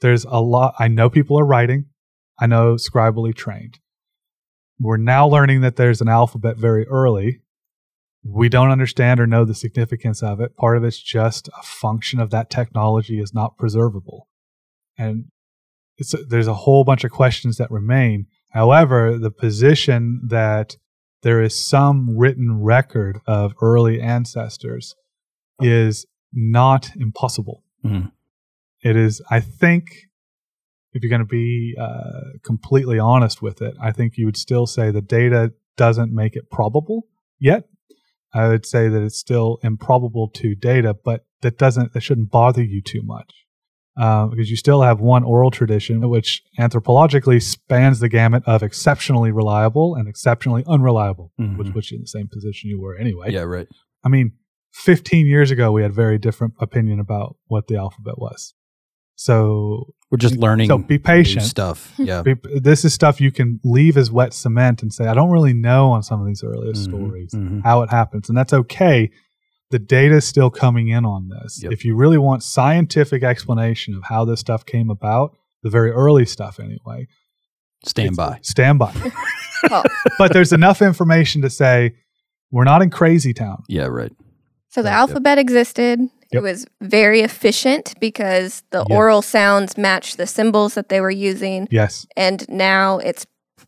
there's 0.00 0.24
a 0.24 0.40
lot, 0.40 0.74
I 0.78 0.88
know 0.88 1.10
people 1.10 1.38
are 1.38 1.44
writing, 1.46 1.86
I 2.40 2.46
know 2.46 2.74
scribally 2.76 3.34
trained. 3.34 3.78
We're 4.80 4.96
now 4.96 5.26
learning 5.28 5.60
that 5.62 5.76
there's 5.76 6.00
an 6.00 6.08
alphabet 6.08 6.56
very 6.56 6.86
early. 6.88 7.40
We 8.24 8.48
don't 8.48 8.70
understand 8.70 9.20
or 9.20 9.26
know 9.26 9.44
the 9.44 9.54
significance 9.54 10.22
of 10.22 10.40
it. 10.40 10.56
Part 10.56 10.76
of 10.76 10.84
it's 10.84 11.00
just 11.00 11.48
a 11.48 11.62
function 11.62 12.20
of 12.20 12.30
that 12.30 12.50
technology 12.50 13.20
is 13.20 13.34
not 13.34 13.58
preservable. 13.58 14.28
And 14.96 15.26
it's, 15.98 16.14
there's 16.28 16.46
a 16.46 16.54
whole 16.54 16.84
bunch 16.84 17.04
of 17.04 17.10
questions 17.10 17.58
that 17.58 17.70
remain. 17.70 18.26
However, 18.50 19.18
the 19.18 19.30
position 19.30 20.22
that 20.28 20.76
there 21.22 21.42
is 21.42 21.66
some 21.68 22.16
written 22.16 22.62
record 22.62 23.20
of 23.26 23.54
early 23.60 24.00
ancestors 24.00 24.94
is 25.60 26.06
not 26.32 26.90
impossible. 26.96 27.62
Mhm. 27.84 28.10
It 28.82 28.96
is, 28.96 29.22
I 29.30 29.40
think, 29.40 29.84
if 30.92 31.02
you're 31.02 31.10
going 31.10 31.20
to 31.20 31.26
be 31.26 31.74
uh, 31.78 32.38
completely 32.42 32.98
honest 32.98 33.42
with 33.42 33.60
it, 33.62 33.74
I 33.80 33.92
think 33.92 34.16
you 34.16 34.26
would 34.26 34.36
still 34.36 34.66
say 34.66 34.90
the 34.90 35.00
data 35.00 35.52
doesn't 35.76 36.12
make 36.12 36.36
it 36.36 36.50
probable 36.50 37.06
yet. 37.38 37.64
I 38.34 38.48
would 38.48 38.66
say 38.66 38.88
that 38.88 39.02
it's 39.02 39.16
still 39.18 39.58
improbable 39.62 40.28
to 40.34 40.54
data, 40.54 40.94
but 41.04 41.24
that 41.42 41.56
doesn't, 41.56 41.92
that 41.92 42.00
shouldn't 42.02 42.30
bother 42.30 42.62
you 42.62 42.82
too 42.82 43.02
much. 43.04 43.30
Uh, 43.96 44.26
because 44.26 44.50
you 44.50 44.56
still 44.56 44.82
have 44.82 44.98
one 45.00 45.22
oral 45.22 45.52
tradition 45.52 46.08
which 46.08 46.42
anthropologically 46.58 47.40
spans 47.40 48.00
the 48.00 48.08
gamut 48.08 48.42
of 48.44 48.60
exceptionally 48.60 49.30
reliable 49.30 49.94
and 49.94 50.08
exceptionally 50.08 50.64
unreliable, 50.66 51.30
Mhm. 51.40 51.56
which 51.58 51.72
puts 51.72 51.92
you 51.92 51.98
in 51.98 52.00
the 52.02 52.08
same 52.08 52.26
position 52.26 52.70
you 52.70 52.80
were 52.80 52.96
anyway. 52.96 53.30
Yeah, 53.30 53.42
right. 53.42 53.68
I 54.04 54.08
mean, 54.08 54.32
15 54.72 55.28
years 55.28 55.52
ago, 55.52 55.70
we 55.70 55.82
had 55.82 55.92
a 55.92 55.94
very 55.94 56.18
different 56.18 56.54
opinion 56.58 56.98
about 56.98 57.36
what 57.46 57.68
the 57.68 57.76
alphabet 57.76 58.18
was. 58.18 58.54
So, 59.16 59.94
We're 60.10 60.18
just 60.18 60.36
learning 60.36 60.68
so 60.68 60.78
be 60.78 60.98
patient. 60.98 61.44
stuff. 61.44 61.92
Yeah. 61.98 62.22
Be- 62.22 62.34
This 62.60 62.84
is 62.84 62.92
stuff 62.94 63.20
you 63.20 63.30
can 63.30 63.60
leave 63.64 63.96
as 63.96 64.10
wet 64.10 64.32
cement 64.34 64.82
and 64.82 64.92
say, 64.92 65.06
I 65.06 65.14
don't 65.14 65.30
really 65.30 65.52
know 65.54 65.90
on 65.92 66.02
some 66.02 66.20
of 66.20 66.26
these 66.26 66.42
earliest 66.44 66.82
Mhm, 66.82 66.90
stories 66.90 67.30
mhm. 67.32 67.62
how 67.64 67.82
it 67.82 67.90
happens. 67.90 68.28
And 68.28 68.36
that's 68.36 68.52
okay. 68.52 69.10
The 69.70 69.78
data 69.78 70.16
is 70.16 70.24
still 70.24 70.50
coming 70.50 70.88
in 70.88 71.04
on 71.04 71.28
this. 71.28 71.62
Yep. 71.62 71.72
If 71.72 71.84
you 71.84 71.96
really 71.96 72.18
want 72.18 72.42
scientific 72.42 73.22
explanation 73.22 73.94
of 73.94 74.02
how 74.04 74.24
this 74.24 74.40
stuff 74.40 74.64
came 74.66 74.90
about, 74.90 75.36
the 75.62 75.70
very 75.70 75.90
early 75.90 76.26
stuff 76.26 76.60
anyway, 76.60 77.06
Stand 77.86 78.16
by. 78.16 78.38
Stand 78.42 78.78
by. 78.78 78.92
Oh. 79.70 79.82
but 80.18 80.32
there's 80.34 80.52
enough 80.52 80.82
information 80.82 81.40
to 81.42 81.48
say 81.48 81.94
we're 82.50 82.64
not 82.64 82.82
in 82.82 82.90
crazy 82.90 83.32
town. 83.32 83.62
Yeah, 83.68 83.84
right. 83.86 84.12
So 84.68 84.82
the 84.82 84.90
Yep. 84.90 84.96
alphabet 84.98 85.38
existed. 85.38 86.00
It 86.32 86.40
was 86.42 86.66
very 86.80 87.20
efficient 87.20 87.94
because 88.00 88.62
the 88.70 88.84
Yes. 88.88 88.96
oral 88.96 89.22
sounds 89.22 89.76
matched 89.78 90.16
the 90.16 90.26
symbols 90.26 90.74
that 90.74 90.88
they 90.88 91.00
were 91.00 91.10
using. 91.10 91.68
Yes. 91.70 92.06
And 92.16 92.48
now 92.48 92.98
it's 92.98 93.26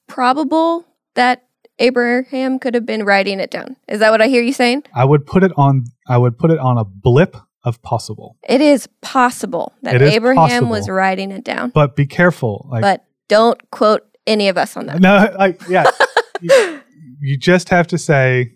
probable 0.09 0.87
that 1.15 1.45
Abraham 1.79 2.59
could 2.59 2.75
have 2.75 2.87
been 2.87 3.05
writing 3.05 3.39
it 3.41 3.51
down. 3.51 3.77
Is 3.89 4.01
that 4.01 4.11
what 4.11 4.23
I 4.23 4.29
hear 4.29 4.43
you 4.43 4.53
saying? 4.53 4.85
I 4.95 5.05
would 5.05 5.27
put 5.27 5.43
it 5.43 5.53
on 5.57 5.85
I 6.09 6.17
would 6.19 6.39
put 6.39 6.51
it 6.51 6.59
on 6.59 6.79
a 6.79 6.85
blip 6.85 7.37
of 7.65 7.83
possible. 7.83 8.37
It 8.49 8.61
is 8.61 8.89
possible 9.03 9.73
that 9.83 10.01
is 10.01 10.13
Abraham 10.13 10.69
was 10.69 10.89
writing 10.89 11.31
it 11.33 11.45
down. 11.45 11.71
But 11.71 11.97
be 11.97 12.07
careful. 12.07 12.67
Like 12.71 12.83
but 12.83 13.05
don't 13.29 13.71
quote 13.71 14.05
any 14.27 14.49
of 14.49 14.57
us 14.57 14.77
on 14.77 14.87
that. 14.87 15.01
no, 15.01 15.35
like 15.39 15.61
yeah. 15.69 15.85
you, 16.41 16.81
you 17.21 17.37
just 17.37 17.69
have 17.69 17.87
to 17.89 17.99
say 17.99 18.56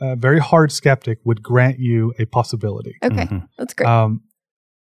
a 0.00 0.16
very 0.16 0.38
hard 0.38 0.72
skeptic 0.72 1.18
would 1.24 1.42
grant 1.42 1.78
you 1.78 2.12
a 2.18 2.24
possibility. 2.26 2.96
Okay, 3.02 3.26
Mhm. 3.26 3.48
that's 3.58 3.74
great. 3.74 3.86
Um, 3.88 4.22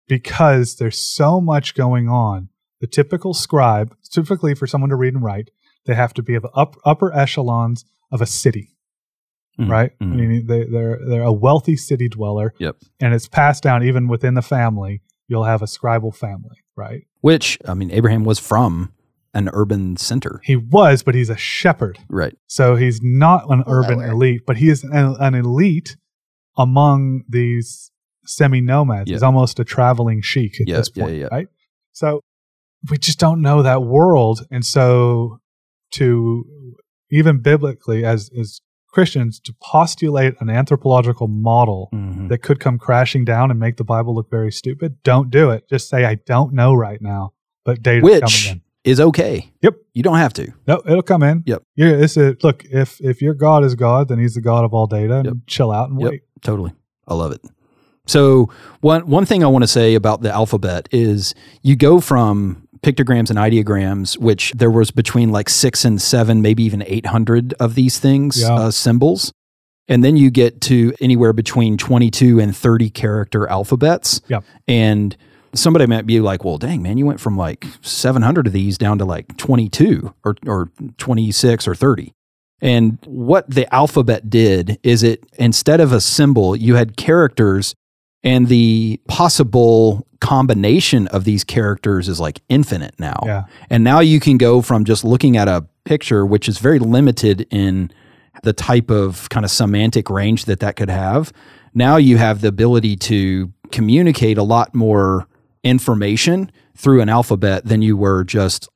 because 0.08 0.76
there's 0.76 1.00
so 1.00 1.40
much 1.40 1.74
going 1.74 2.08
on. 2.08 2.48
The 2.80 2.86
typical 2.86 3.32
scribe, 3.34 3.94
typically 4.10 4.54
for 4.54 4.66
someone 4.66 4.90
to 4.90 4.96
read 4.96 5.14
and 5.14 5.22
write, 5.22 5.50
they 5.86 5.94
have 5.94 6.12
to 6.14 6.22
be 6.22 6.34
of 6.34 6.46
up, 6.54 6.76
upper 6.84 7.14
echelons 7.16 7.84
of 8.10 8.20
a 8.20 8.26
city, 8.26 8.76
Mhm. 9.58 9.70
right? 9.70 9.98
Mhm. 10.00 10.12
I 10.12 10.16
mean, 10.16 10.46
they, 10.46 10.64
they're 10.64 10.98
they're 11.06 11.22
a 11.22 11.32
wealthy 11.32 11.76
city 11.76 12.08
dweller, 12.08 12.52
Yep. 12.58 12.76
and 13.00 13.14
it's 13.14 13.28
passed 13.28 13.62
down 13.62 13.82
even 13.82 14.08
within 14.08 14.34
the 14.34 14.42
family. 14.42 15.02
You'll 15.28 15.44
have 15.44 15.62
a 15.62 15.66
scribal 15.66 16.14
family, 16.14 16.58
right? 16.76 17.06
Which, 17.22 17.58
I 17.66 17.72
mean, 17.74 17.90
Abraham 17.90 18.24
was 18.24 18.38
from 18.38 18.92
an 19.34 19.50
urban 19.52 19.96
center. 19.96 20.40
He 20.44 20.56
was, 20.56 21.02
but 21.02 21.14
he's 21.14 21.30
a 21.30 21.36
shepherd, 21.36 21.98
Right. 22.08 22.34
so 22.46 22.76
he's 22.76 23.00
not 23.02 23.50
an 23.50 23.64
urban 23.66 23.98
Lower. 23.98 24.08
elite, 24.12 24.42
but 24.46 24.56
he 24.58 24.68
is 24.68 24.84
an, 24.84 25.16
an 25.18 25.34
elite 25.34 25.96
among 26.56 27.24
these 27.28 27.90
semi 28.26 28.60
nomads. 28.60 29.10
He's 29.10 29.22
almost 29.22 29.58
a 29.60 29.64
traveling 29.64 30.22
sheik 30.22 30.60
at 30.60 30.68
Yeah, 30.68 30.76
this 30.76 30.88
point, 30.88 31.16
yeah. 31.16 31.28
right? 31.30 31.48
So 31.92 32.20
we 32.90 32.98
just 32.98 33.18
don't 33.18 33.40
know 33.42 33.62
that 33.62 33.82
world, 33.82 34.46
and 34.50 34.64
so 34.64 35.38
to 35.92 36.44
even 37.10 37.38
biblically, 37.40 38.04
as 38.04 38.30
as 38.38 38.60
Christians, 38.88 39.40
to 39.40 39.52
postulate 39.60 40.34
an 40.40 40.48
anthropological 40.48 41.26
model 41.26 41.88
Mhm. 41.92 42.28
that 42.28 42.38
could 42.38 42.60
come 42.60 42.78
crashing 42.78 43.24
down 43.24 43.50
and 43.50 43.58
make 43.58 43.76
the 43.76 43.84
Bible 43.84 44.14
look 44.14 44.30
very 44.30 44.52
stupid, 44.52 45.02
don't 45.02 45.30
do 45.30 45.50
it. 45.50 45.68
Just 45.68 45.88
say 45.88 46.04
I 46.04 46.14
don't 46.26 46.52
know 46.52 46.74
right 46.74 47.02
now, 47.02 47.32
but 47.64 47.82
data's 47.82 48.04
Which 48.04 48.20
coming 48.46 48.58
in. 48.58 48.62
Is 48.84 49.00
okay. 49.00 49.50
Yep. 49.62 49.74
You 49.94 50.02
don't 50.02 50.18
have 50.18 50.32
to. 50.34 50.52
No, 50.66 50.82
it'll 50.86 51.02
come 51.02 51.22
in. 51.22 51.42
Yep. 51.46 51.62
Yeah, 51.76 51.88
it's 51.88 52.16
a 52.16 52.36
look. 52.42 52.64
If 52.66 53.00
if 53.00 53.22
your 53.22 53.34
God 53.34 53.64
is 53.64 53.74
God, 53.74 54.08
then 54.08 54.18
He's 54.18 54.34
the 54.34 54.40
God 54.40 54.64
of 54.64 54.74
all 54.74 54.86
data. 54.86 55.16
And 55.16 55.24
Yep. 55.26 55.34
chill 55.46 55.72
out 55.72 55.88
and 55.90 56.00
Yep. 56.00 56.10
wait. 56.10 56.22
Totally. 56.42 56.72
I 57.08 57.14
love 57.14 57.32
it. 57.32 57.40
So 58.06 58.50
one 58.80 59.06
one 59.08 59.24
thing 59.24 59.42
I 59.42 59.46
want 59.46 59.62
to 59.62 59.68
say 59.68 59.94
about 59.94 60.20
the 60.22 60.30
alphabet 60.30 60.88
is 60.92 61.34
you 61.62 61.74
go 61.76 62.00
from 62.00 62.68
pictograms 62.82 63.30
and 63.30 63.38
ideograms, 63.38 64.18
which 64.18 64.52
there 64.54 64.70
was 64.70 64.90
between 64.90 65.32
like 65.32 65.48
six 65.48 65.86
and 65.86 66.00
seven, 66.02 66.42
maybe 66.42 66.62
even 66.64 66.84
eight 66.86 67.06
hundred 67.06 67.54
of 67.58 67.74
these 67.74 67.98
things, 67.98 68.42
Yeah. 68.42 68.54
uh, 68.54 68.70
symbols, 68.70 69.32
and 69.88 70.04
then 70.04 70.18
you 70.18 70.30
get 70.30 70.60
to 70.62 70.92
anywhere 71.00 71.32
between 71.32 71.78
twenty 71.78 72.10
two 72.10 72.38
and 72.38 72.54
thirty 72.54 72.90
character 72.90 73.46
alphabets. 73.46 74.20
Yep. 74.28 74.44
And 74.68 75.16
somebody 75.54 75.86
might 75.86 76.06
be 76.06 76.20
like, 76.20 76.44
"Well, 76.44 76.58
dang 76.58 76.82
man, 76.82 76.98
you 76.98 77.06
went 77.06 77.20
from 77.20 77.36
like 77.36 77.66
seven 77.80 78.22
hundred 78.22 78.46
of 78.46 78.52
these 78.52 78.78
down 78.78 78.98
to 78.98 79.04
like 79.04 79.36
twenty 79.36 79.68
two 79.68 80.14
or 80.24 80.36
or 80.46 80.70
twenty 80.98 81.32
six 81.32 81.66
or 81.66 81.74
30. 81.74 82.12
And 82.60 82.98
what 83.04 83.48
the 83.50 83.72
alphabet 83.74 84.30
did 84.30 84.78
is 84.82 85.02
it, 85.02 85.24
instead 85.38 85.80
of 85.80 85.92
a 85.92 86.00
symbol, 86.00 86.56
you 86.56 86.76
had 86.76 86.96
characters, 86.96 87.74
and 88.22 88.48
the 88.48 89.00
possible 89.06 90.06
combination 90.20 91.06
of 91.08 91.24
these 91.24 91.44
characters 91.44 92.08
is 92.08 92.18
like 92.18 92.40
infinite 92.48 92.94
now. 92.98 93.20
Yeah. 93.26 93.44
And 93.68 93.84
now 93.84 94.00
you 94.00 94.18
can 94.18 94.38
go 94.38 94.62
from 94.62 94.84
just 94.84 95.04
looking 95.04 95.36
at 95.36 95.46
a 95.46 95.66
picture, 95.84 96.24
which 96.24 96.48
is 96.48 96.58
very 96.58 96.78
limited 96.78 97.46
in 97.50 97.90
the 98.42 98.54
type 98.54 98.90
of 98.90 99.28
kind 99.28 99.44
of 99.44 99.50
semantic 99.50 100.08
range 100.08 100.46
that 100.46 100.60
that 100.60 100.76
could 100.76 100.88
have. 100.88 101.32
Now 101.74 101.96
you 101.96 102.16
have 102.16 102.40
the 102.40 102.48
ability 102.48 102.96
to 102.96 103.52
communicate 103.72 104.38
a 104.38 104.42
lot 104.42 104.74
more 104.74 105.26
information 105.64 106.52
through 106.76 107.00
an 107.00 107.08
alphabet 107.08 107.64
than 107.64 107.82
you 107.82 107.96
were 107.96 108.22
just 108.24 108.68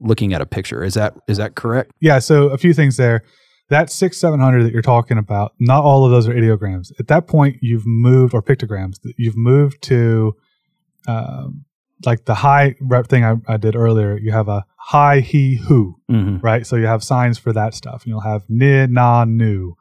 looking 0.00 0.32
at 0.32 0.40
a 0.40 0.46
picture. 0.46 0.82
Is 0.82 0.94
that 0.94 1.14
is 1.28 1.36
that 1.36 1.54
correct? 1.54 1.92
Yeah. 2.00 2.18
So 2.18 2.48
a 2.48 2.58
few 2.58 2.74
things 2.74 2.96
there. 2.96 3.22
That 3.68 3.88
six 3.90 4.18
seven 4.18 4.40
hundred 4.40 4.64
that 4.64 4.72
you're 4.72 4.82
talking 4.82 5.16
about, 5.18 5.52
not 5.60 5.84
all 5.84 6.04
of 6.04 6.10
those 6.10 6.26
are 6.26 6.34
ideograms. 6.34 6.90
At 6.98 7.06
that 7.06 7.28
point, 7.28 7.58
you've 7.60 7.86
moved 7.86 8.34
or 8.34 8.42
pictograms. 8.42 8.96
You've 9.16 9.36
moved 9.36 9.80
to 9.82 10.34
um, 11.06 11.64
like 12.04 12.24
the 12.24 12.34
high 12.34 12.74
rep 12.80 13.06
thing 13.06 13.24
I, 13.24 13.36
I 13.46 13.58
did 13.58 13.76
earlier. 13.76 14.18
You 14.18 14.32
have 14.32 14.48
a 14.48 14.64
hi, 14.76 15.20
he, 15.20 15.54
who, 15.56 15.96
Mm-hmm. 16.10 16.38
right? 16.38 16.66
So 16.66 16.74
you 16.74 16.86
have 16.86 17.04
signs 17.04 17.38
for 17.38 17.52
that 17.52 17.74
stuff. 17.74 18.02
You'll 18.06 18.22
have 18.22 18.42
ni, 18.48 18.86
na, 18.88 19.24
nu, 19.24 19.74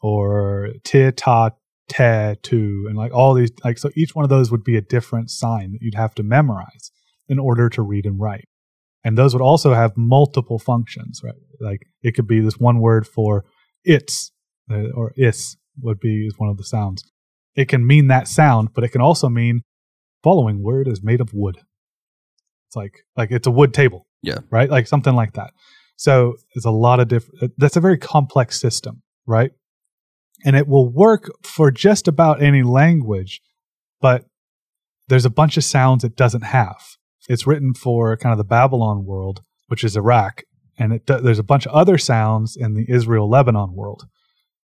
or 0.00 0.70
ti, 0.84 1.12
ta, 1.12 1.50
te, 1.88 2.34
tu, 2.42 2.86
and 2.88 2.96
like 2.96 3.12
all 3.12 3.34
these. 3.34 3.50
Like 3.64 3.78
so, 3.78 3.90
each 3.94 4.14
one 4.14 4.24
of 4.24 4.28
those 4.28 4.50
would 4.50 4.64
be 4.64 4.76
a 4.76 4.80
different 4.80 5.30
sign 5.30 5.72
that 5.72 5.82
you'd 5.82 5.94
have 5.94 6.14
to 6.16 6.22
memorize 6.22 6.90
in 7.28 7.38
order 7.38 7.68
to 7.70 7.82
read 7.82 8.06
and 8.06 8.20
write. 8.20 8.48
And 9.04 9.16
those 9.16 9.34
would 9.34 9.42
also 9.42 9.72
have 9.72 9.96
multiple 9.96 10.58
functions, 10.58 11.20
right? 11.22 11.34
Like 11.60 11.82
it 12.02 12.12
could 12.12 12.26
be 12.26 12.40
this 12.40 12.58
one 12.58 12.80
word 12.80 13.06
for 13.06 13.44
it's, 13.84 14.32
uh, 14.70 14.90
or 14.94 15.12
is 15.16 15.56
would 15.80 16.00
be 16.00 16.26
is 16.26 16.34
one 16.38 16.48
of 16.48 16.56
the 16.56 16.64
sounds. 16.64 17.04
It 17.54 17.68
can 17.68 17.86
mean 17.86 18.08
that 18.08 18.28
sound, 18.28 18.70
but 18.74 18.84
it 18.84 18.88
can 18.88 19.00
also 19.00 19.28
mean 19.28 19.62
following 20.22 20.62
word 20.62 20.88
is 20.88 21.02
made 21.02 21.20
of 21.20 21.32
wood. 21.32 21.58
It's 22.68 22.76
like 22.76 23.04
like 23.16 23.30
it's 23.30 23.46
a 23.46 23.50
wood 23.50 23.72
table. 23.72 24.06
Yeah. 24.22 24.38
Right? 24.50 24.68
Like 24.68 24.86
something 24.86 25.14
like 25.14 25.34
that. 25.34 25.52
So 25.96 26.34
it's 26.54 26.66
a 26.66 26.70
lot 26.70 27.00
of 27.00 27.08
different 27.08 27.52
that's 27.56 27.76
a 27.76 27.80
very 27.80 27.98
complex 27.98 28.60
system, 28.60 29.02
right? 29.26 29.52
And 30.44 30.54
it 30.56 30.68
will 30.68 30.88
work 30.88 31.30
for 31.42 31.70
just 31.70 32.06
about 32.06 32.42
any 32.42 32.62
language, 32.62 33.40
but 34.00 34.26
there's 35.08 35.24
a 35.24 35.30
bunch 35.30 35.56
of 35.56 35.64
sounds 35.64 36.04
it 36.04 36.16
doesn't 36.16 36.42
have. 36.44 36.96
It's 37.28 37.46
written 37.46 37.74
for 37.74 38.16
kind 38.16 38.32
of 38.32 38.38
the 38.38 38.44
Babylon 38.44 39.04
world, 39.04 39.42
which 39.68 39.82
is 39.82 39.96
Iraq, 39.96 40.42
and 40.78 41.00
do, 41.06 41.20
there's 41.20 41.38
a 41.38 41.42
bunch 41.44 41.66
of 41.66 41.72
other 41.72 41.98
sounds 41.98 42.56
in 42.56 42.74
the 42.74 42.84
Israel 42.88 43.28
Lebanon 43.28 43.74
world. 43.74 44.06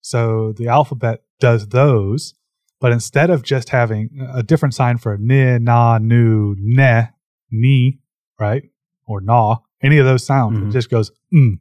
So 0.01 0.51
the 0.53 0.67
alphabet 0.67 1.21
does 1.39 1.69
those, 1.69 2.33
but 2.79 2.91
instead 2.91 3.29
of 3.29 3.43
just 3.43 3.69
having 3.69 4.09
a 4.33 4.43
different 4.43 4.73
sign 4.75 4.97
for 4.97 5.17
ni, 5.17 5.57
na, 5.59 5.97
nu, 5.99 6.55
ne, 6.59 7.09
ni, 7.51 7.99
right, 8.39 8.63
or 9.07 9.21
na, 9.21 9.57
any 9.81 9.97
of 9.97 10.05
those 10.05 10.25
sounds, 10.25 10.57
Mhm. 10.59 10.69
it 10.69 10.71
just 10.73 10.89
goes 10.89 11.11
mm, 11.33 11.59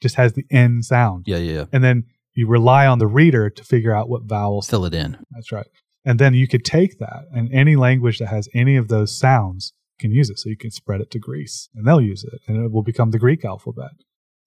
just 0.00 0.16
has 0.16 0.34
the 0.34 0.44
n 0.50 0.82
sound, 0.82 1.24
Yeah, 1.26 1.38
yeah, 1.38 1.52
yeah. 1.52 1.64
and 1.72 1.82
then 1.82 2.04
you 2.36 2.46
rely 2.46 2.86
on 2.86 2.98
the 3.00 3.06
reader 3.08 3.50
to 3.50 3.64
figure 3.64 3.92
out 3.94 4.08
what 4.08 4.22
vowels. 4.24 4.68
Fill 4.68 4.84
it 4.84 4.94
in. 4.94 5.16
That's 5.32 5.50
right. 5.50 5.66
And 6.04 6.20
then 6.20 6.34
you 6.34 6.46
could 6.46 6.64
take 6.64 6.98
that, 7.00 7.24
and 7.34 7.52
any 7.52 7.74
language 7.74 8.18
that 8.20 8.28
has 8.28 8.48
any 8.54 8.76
of 8.76 8.86
those 8.88 9.18
sounds 9.18 9.72
can 9.98 10.12
use 10.12 10.30
it. 10.30 10.38
So 10.38 10.48
you 10.48 10.56
can 10.56 10.70
spread 10.70 11.00
it 11.00 11.10
to 11.12 11.18
Greece, 11.18 11.68
and 11.74 11.84
they'll 11.86 12.00
use 12.00 12.22
it, 12.22 12.40
and 12.46 12.64
it 12.64 12.70
will 12.70 12.84
become 12.84 13.10
the 13.10 13.18
Greek 13.18 13.44
alphabet 13.44 13.90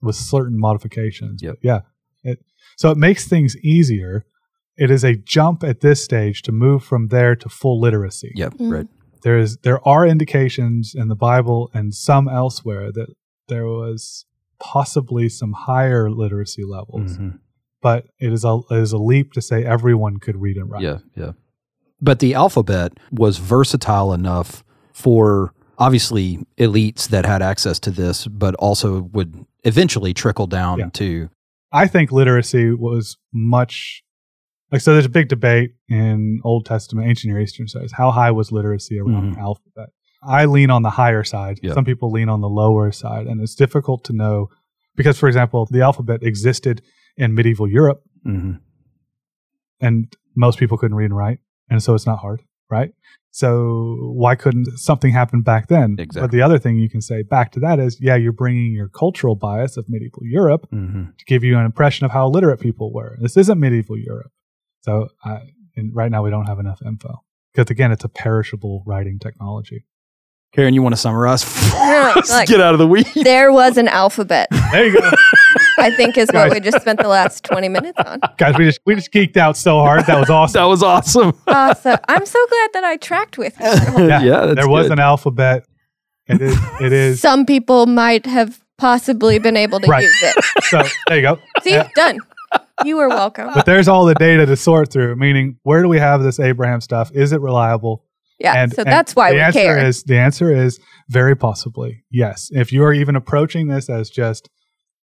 with 0.01 0.15
certain 0.15 0.57
modifications. 0.57 1.41
Yep. 1.43 1.55
But 1.61 1.67
yeah. 1.67 1.79
It, 2.23 2.39
so 2.77 2.91
it 2.91 2.97
makes 2.97 3.27
things 3.27 3.57
easier. 3.57 4.25
It 4.77 4.89
is 4.91 5.03
a 5.03 5.15
jump 5.15 5.63
at 5.63 5.81
this 5.81 6.01
stage 6.03 6.41
to 6.43 6.51
move 6.53 6.83
from 6.83 7.07
there 7.09 7.35
to 7.35 7.49
full 7.49 7.79
literacy. 7.81 8.31
Yep, 8.35 8.53
Mm. 8.59 8.71
right. 8.71 8.87
There 9.23 9.37
is 9.37 9.57
there 9.63 9.85
are 9.85 10.07
indications 10.07 10.93
in 10.95 11.09
the 11.09 11.15
Bible 11.15 11.69
and 11.73 11.93
some 11.93 12.29
elsewhere 12.29 12.91
that 12.93 13.07
there 13.49 13.65
was 13.67 14.25
possibly 14.61 15.27
some 15.29 15.51
higher 15.53 16.09
literacy 16.09 16.63
levels, 16.63 17.17
Mhm. 17.17 17.39
But 17.81 18.05
it 18.19 18.31
is 18.33 18.43
a 18.43 18.59
it 18.69 18.77
is 18.79 18.91
a 18.91 18.97
leap 18.97 19.33
to 19.33 19.41
say 19.41 19.63
everyone 19.65 20.17
could 20.17 20.39
read 20.41 20.57
and 20.57 20.69
write. 20.69 20.81
Yeah, 20.81 20.97
yeah. 21.15 21.31
But 22.01 22.19
the 22.19 22.33
alphabet 22.33 22.93
was 23.11 23.37
versatile 23.37 24.13
enough 24.13 24.63
for 24.93 25.53
obviously 25.77 26.39
elites 26.57 27.07
that 27.09 27.25
had 27.25 27.41
access 27.41 27.79
to 27.79 27.91
this, 27.91 28.27
but 28.27 28.55
also 28.55 29.01
would 29.13 29.45
eventually 29.63 30.13
trickle 30.13 30.47
down 30.47 30.79
Yeah. 30.79 30.89
to 30.93 31.29
I 31.71 31.87
think 31.87 32.11
literacy 32.11 32.73
was 32.73 33.17
much 33.33 34.03
like 34.71 34.81
so. 34.81 34.93
There's 34.93 35.05
a 35.05 35.09
big 35.09 35.27
debate 35.29 35.71
in 35.87 36.41
Old 36.43 36.65
Testament, 36.65 37.07
ancient 37.07 37.31
Near 37.33 37.41
Eastern 37.41 37.67
studies. 37.67 37.91
How 37.93 38.11
high 38.11 38.31
was 38.31 38.51
literacy 38.51 38.99
around 38.99 39.31
Mhm. 39.31 39.35
the 39.35 39.39
alphabet? 39.41 39.89
I 40.23 40.45
lean 40.45 40.69
on 40.69 40.81
the 40.83 40.89
higher 40.91 41.23
side. 41.23 41.59
Yeah. 41.63 41.73
Some 41.73 41.85
people 41.85 42.11
lean 42.11 42.27
on 42.27 42.41
the 42.41 42.49
lower 42.49 42.91
side, 42.91 43.27
and 43.27 43.39
it's 43.39 43.55
difficult 43.55 44.03
to 44.05 44.13
know 44.13 44.49
because, 44.95 45.17
for 45.17 45.27
example, 45.27 45.65
the 45.69 45.81
alphabet 45.81 46.23
existed 46.23 46.81
in 47.19 47.35
medieval 47.35 47.67
Europe, 47.67 48.01
Mhm. 48.25 48.59
and 49.81 50.11
most 50.35 50.59
people 50.59 50.77
couldn't 50.77 50.95
read 50.97 51.05
and 51.05 51.17
write, 51.17 51.39
and 51.69 51.81
so 51.83 51.93
it's 51.95 52.05
not 52.05 52.19
hard, 52.19 52.41
right? 52.69 52.91
So 53.31 53.95
why 54.15 54.33
couldn't 54.35 54.65
something 54.79 55.11
happen 55.11 55.41
back 55.41 55.67
then? 55.67 55.95
But 56.15 56.31
the 56.31 56.41
other 56.41 56.57
thing 56.57 56.77
you 56.79 56.89
can 56.89 57.01
say 57.01 57.21
back 57.21 57.51
to 57.53 57.59
that 57.59 57.77
is, 57.79 57.99
yeah, 58.01 58.15
you're 58.15 58.31
bringing 58.31 58.71
your 58.73 58.87
cultural 58.89 59.35
bias 59.35 59.77
of 59.77 59.85
medieval 59.87 60.23
Europe 60.25 60.67
Mhm. 60.73 61.15
to 61.17 61.25
give 61.25 61.43
you 61.43 61.57
an 61.59 61.65
impression 61.65 62.05
of 62.05 62.11
how 62.11 62.27
literate 62.27 62.59
people 62.59 62.91
were. 62.91 63.17
This 63.21 63.37
isn't 63.37 63.59
medieval 63.59 63.97
Europe. 63.97 64.31
So 64.81 65.09
I, 65.23 65.41
and 65.75 65.93
right 65.95 66.09
now 66.09 66.23
we 66.23 66.31
don't 66.31 66.47
have 66.47 66.57
enough 66.59 66.81
info 66.83 67.21
because 67.53 67.69
again, 67.69 67.91
it's 67.91 68.03
a 68.03 68.09
perishable 68.09 68.81
writing 68.87 69.19
technology. 69.19 69.85
Karen, 70.51 70.73
you 70.73 70.81
want 70.81 70.93
to 70.93 71.01
summarize? 71.01 71.45
No, 71.73 72.13
Let's 72.15 72.31
like- 72.31 72.47
get 72.47 72.59
out 72.59 72.73
of 72.73 72.79
the 72.79 72.87
weeds. 72.87 73.13
There 73.13 73.51
was 73.51 73.77
an 73.77 73.87
alphabet, 73.87 74.47
There 74.71 74.87
you 74.87 74.99
go, 74.99 75.11
I 75.79 75.91
think 75.95 76.17
is 76.17 76.29
Guys. 76.29 76.49
what 76.49 76.53
we 76.55 76.59
just 76.59 76.81
spent 76.81 76.99
the 76.99 77.07
last 77.07 77.43
20 77.45 77.69
minutes 77.69 77.97
on. 78.05 78.19
guys. 78.37 78.57
We 78.57 78.65
just 78.65 78.79
we 78.85 78.95
just 78.95 79.11
geeked 79.11 79.37
out 79.37 79.57
so 79.57 79.79
hard. 79.79 80.05
That 80.05 80.19
was 80.19 80.29
awesome. 80.29 80.53
That 80.59 80.65
was 80.65 80.83
awesome. 80.83 81.33
Awesome. 81.47 81.97
I'm 82.07 82.25
so 82.25 82.45
glad 82.47 82.69
that 82.73 82.83
I 82.83 82.97
tracked 82.97 83.37
with 83.37 83.55
you. 83.59 83.65
that 83.75 83.87
whole- 83.89 84.07
yeah, 84.09 84.19
that's 84.45 84.55
there 84.55 84.69
was 84.69 84.85
good. 84.87 84.93
an 84.93 84.99
alphabet. 84.99 85.65
It 86.27 86.41
is. 86.41 86.57
It 86.79 86.93
is. 86.93 87.21
Some 87.21 87.45
people 87.45 87.85
might 87.87 88.25
have 88.25 88.59
possibly 88.77 89.39
been 89.39 89.57
able 89.57 89.79
to 89.79 89.87
Right. 89.87 90.03
use 90.03 90.21
it. 90.21 90.63
So 90.65 90.81
there 91.07 91.17
you 91.17 91.21
go. 91.23 91.39
See, 91.63 91.71
Yeah. 91.71 91.89
done. 91.95 92.19
You 92.85 92.97
are 92.99 93.09
welcome. 93.09 93.49
But 93.53 93.65
there's 93.65 93.87
all 93.87 94.05
the 94.05 94.13
data 94.15 94.45
to 94.45 94.55
sort 94.55 94.91
through. 94.91 95.15
Meaning, 95.17 95.57
where 95.63 95.81
do 95.81 95.89
we 95.89 95.99
have 95.99 96.21
this 96.23 96.39
Abraham 96.39 96.81
stuff? 96.81 97.11
Is 97.13 97.31
it 97.31 97.41
reliable? 97.41 98.05
Yeah. 98.39 98.53
And- 98.61 98.71
so 98.73 98.83
and 98.83 98.91
that's 98.91 99.15
why 99.15 99.31
the 99.31 99.35
we 99.35 99.41
answer 99.41 99.59
care. 99.59 99.85
Is 99.85 100.03
the 100.03 100.17
answer 100.17 100.53
is 100.53 100.79
very 101.09 101.35
possibly 101.35 102.03
yes. 102.09 102.49
If 102.51 102.71
you 102.71 102.83
are 102.83 102.93
even 102.93 103.15
approaching 103.15 103.67
this 103.67 103.89
as 103.89 104.09
just 104.09 104.49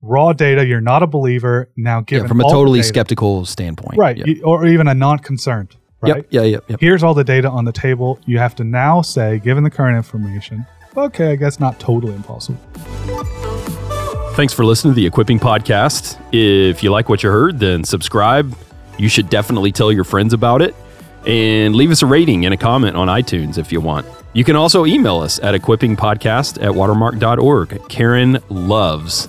raw 0.01 0.33
data, 0.33 0.65
you're 0.65 0.81
not 0.81 1.03
a 1.03 1.07
believer. 1.07 1.69
Now, 1.77 2.01
given 2.01 2.23
yeah, 2.25 2.27
from 2.27 2.39
a 2.41 2.43
totally 2.43 2.79
data- 2.79 2.87
skeptical 2.87 3.45
standpoint. 3.45 3.97
right, 3.97 4.17
Yeah. 4.17 4.25
you- 4.27 4.41
or 4.43 4.65
even 4.65 4.87
a 4.87 4.93
non-concerned, 4.93 5.75
right? 6.01 6.15
Yep. 6.17 6.25
Yeah. 6.29 6.41
Yep. 6.43 6.63
Yep. 6.69 6.79
Here's 6.81 7.03
all 7.03 7.13
the 7.13 7.23
data 7.23 7.49
on 7.49 7.65
the 7.65 7.71
table. 7.71 8.19
You 8.25 8.39
have 8.39 8.55
to 8.55 8.63
now 8.63 9.01
say, 9.01 9.39
given 9.39 9.63
the 9.63 9.69
current 9.69 9.95
information, 9.97 10.65
okay, 10.97 11.31
I 11.31 11.35
guess 11.35 11.59
not 11.59 11.79
totally 11.79 12.13
impossible. 12.13 12.59
Thanks 14.33 14.53
for 14.53 14.63
listening 14.65 14.93
to 14.93 14.95
the 14.95 15.05
Equipping 15.05 15.39
Podcast. 15.39 16.17
If 16.31 16.83
you 16.83 16.89
like 16.89 17.09
what 17.09 17.21
you 17.21 17.29
heard, 17.29 17.59
then 17.59 17.83
subscribe. 17.83 18.55
You 18.97 19.09
should 19.09 19.29
definitely 19.29 19.71
tell 19.71 19.91
your 19.91 20.03
friends 20.05 20.33
about 20.33 20.61
it 20.61 20.73
and 21.27 21.75
leave 21.75 21.91
us 21.91 22.01
a 22.01 22.05
rating 22.05 22.45
and 22.45 22.53
a 22.53 22.57
comment 22.57 22.95
on 22.95 23.07
iTunes 23.07 23.57
if 23.57 23.71
you 23.71 23.81
want. 23.81 24.05
You 24.33 24.43
can 24.45 24.55
also 24.55 24.85
email 24.85 25.19
us 25.19 25.37
at 25.43 25.53
equippingpodcast 25.53 26.63
at 26.63 26.73
watermark.org. 26.73 27.87
Karen 27.89 28.39
loves 28.49 29.27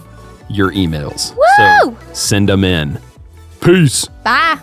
your 0.55 0.73
emails. 0.73 1.35
Woo! 1.37 1.43
So 1.57 1.97
send 2.13 2.49
them 2.49 2.65
in. 2.65 2.99
Peace. 3.61 4.07
Bye. 4.25 4.59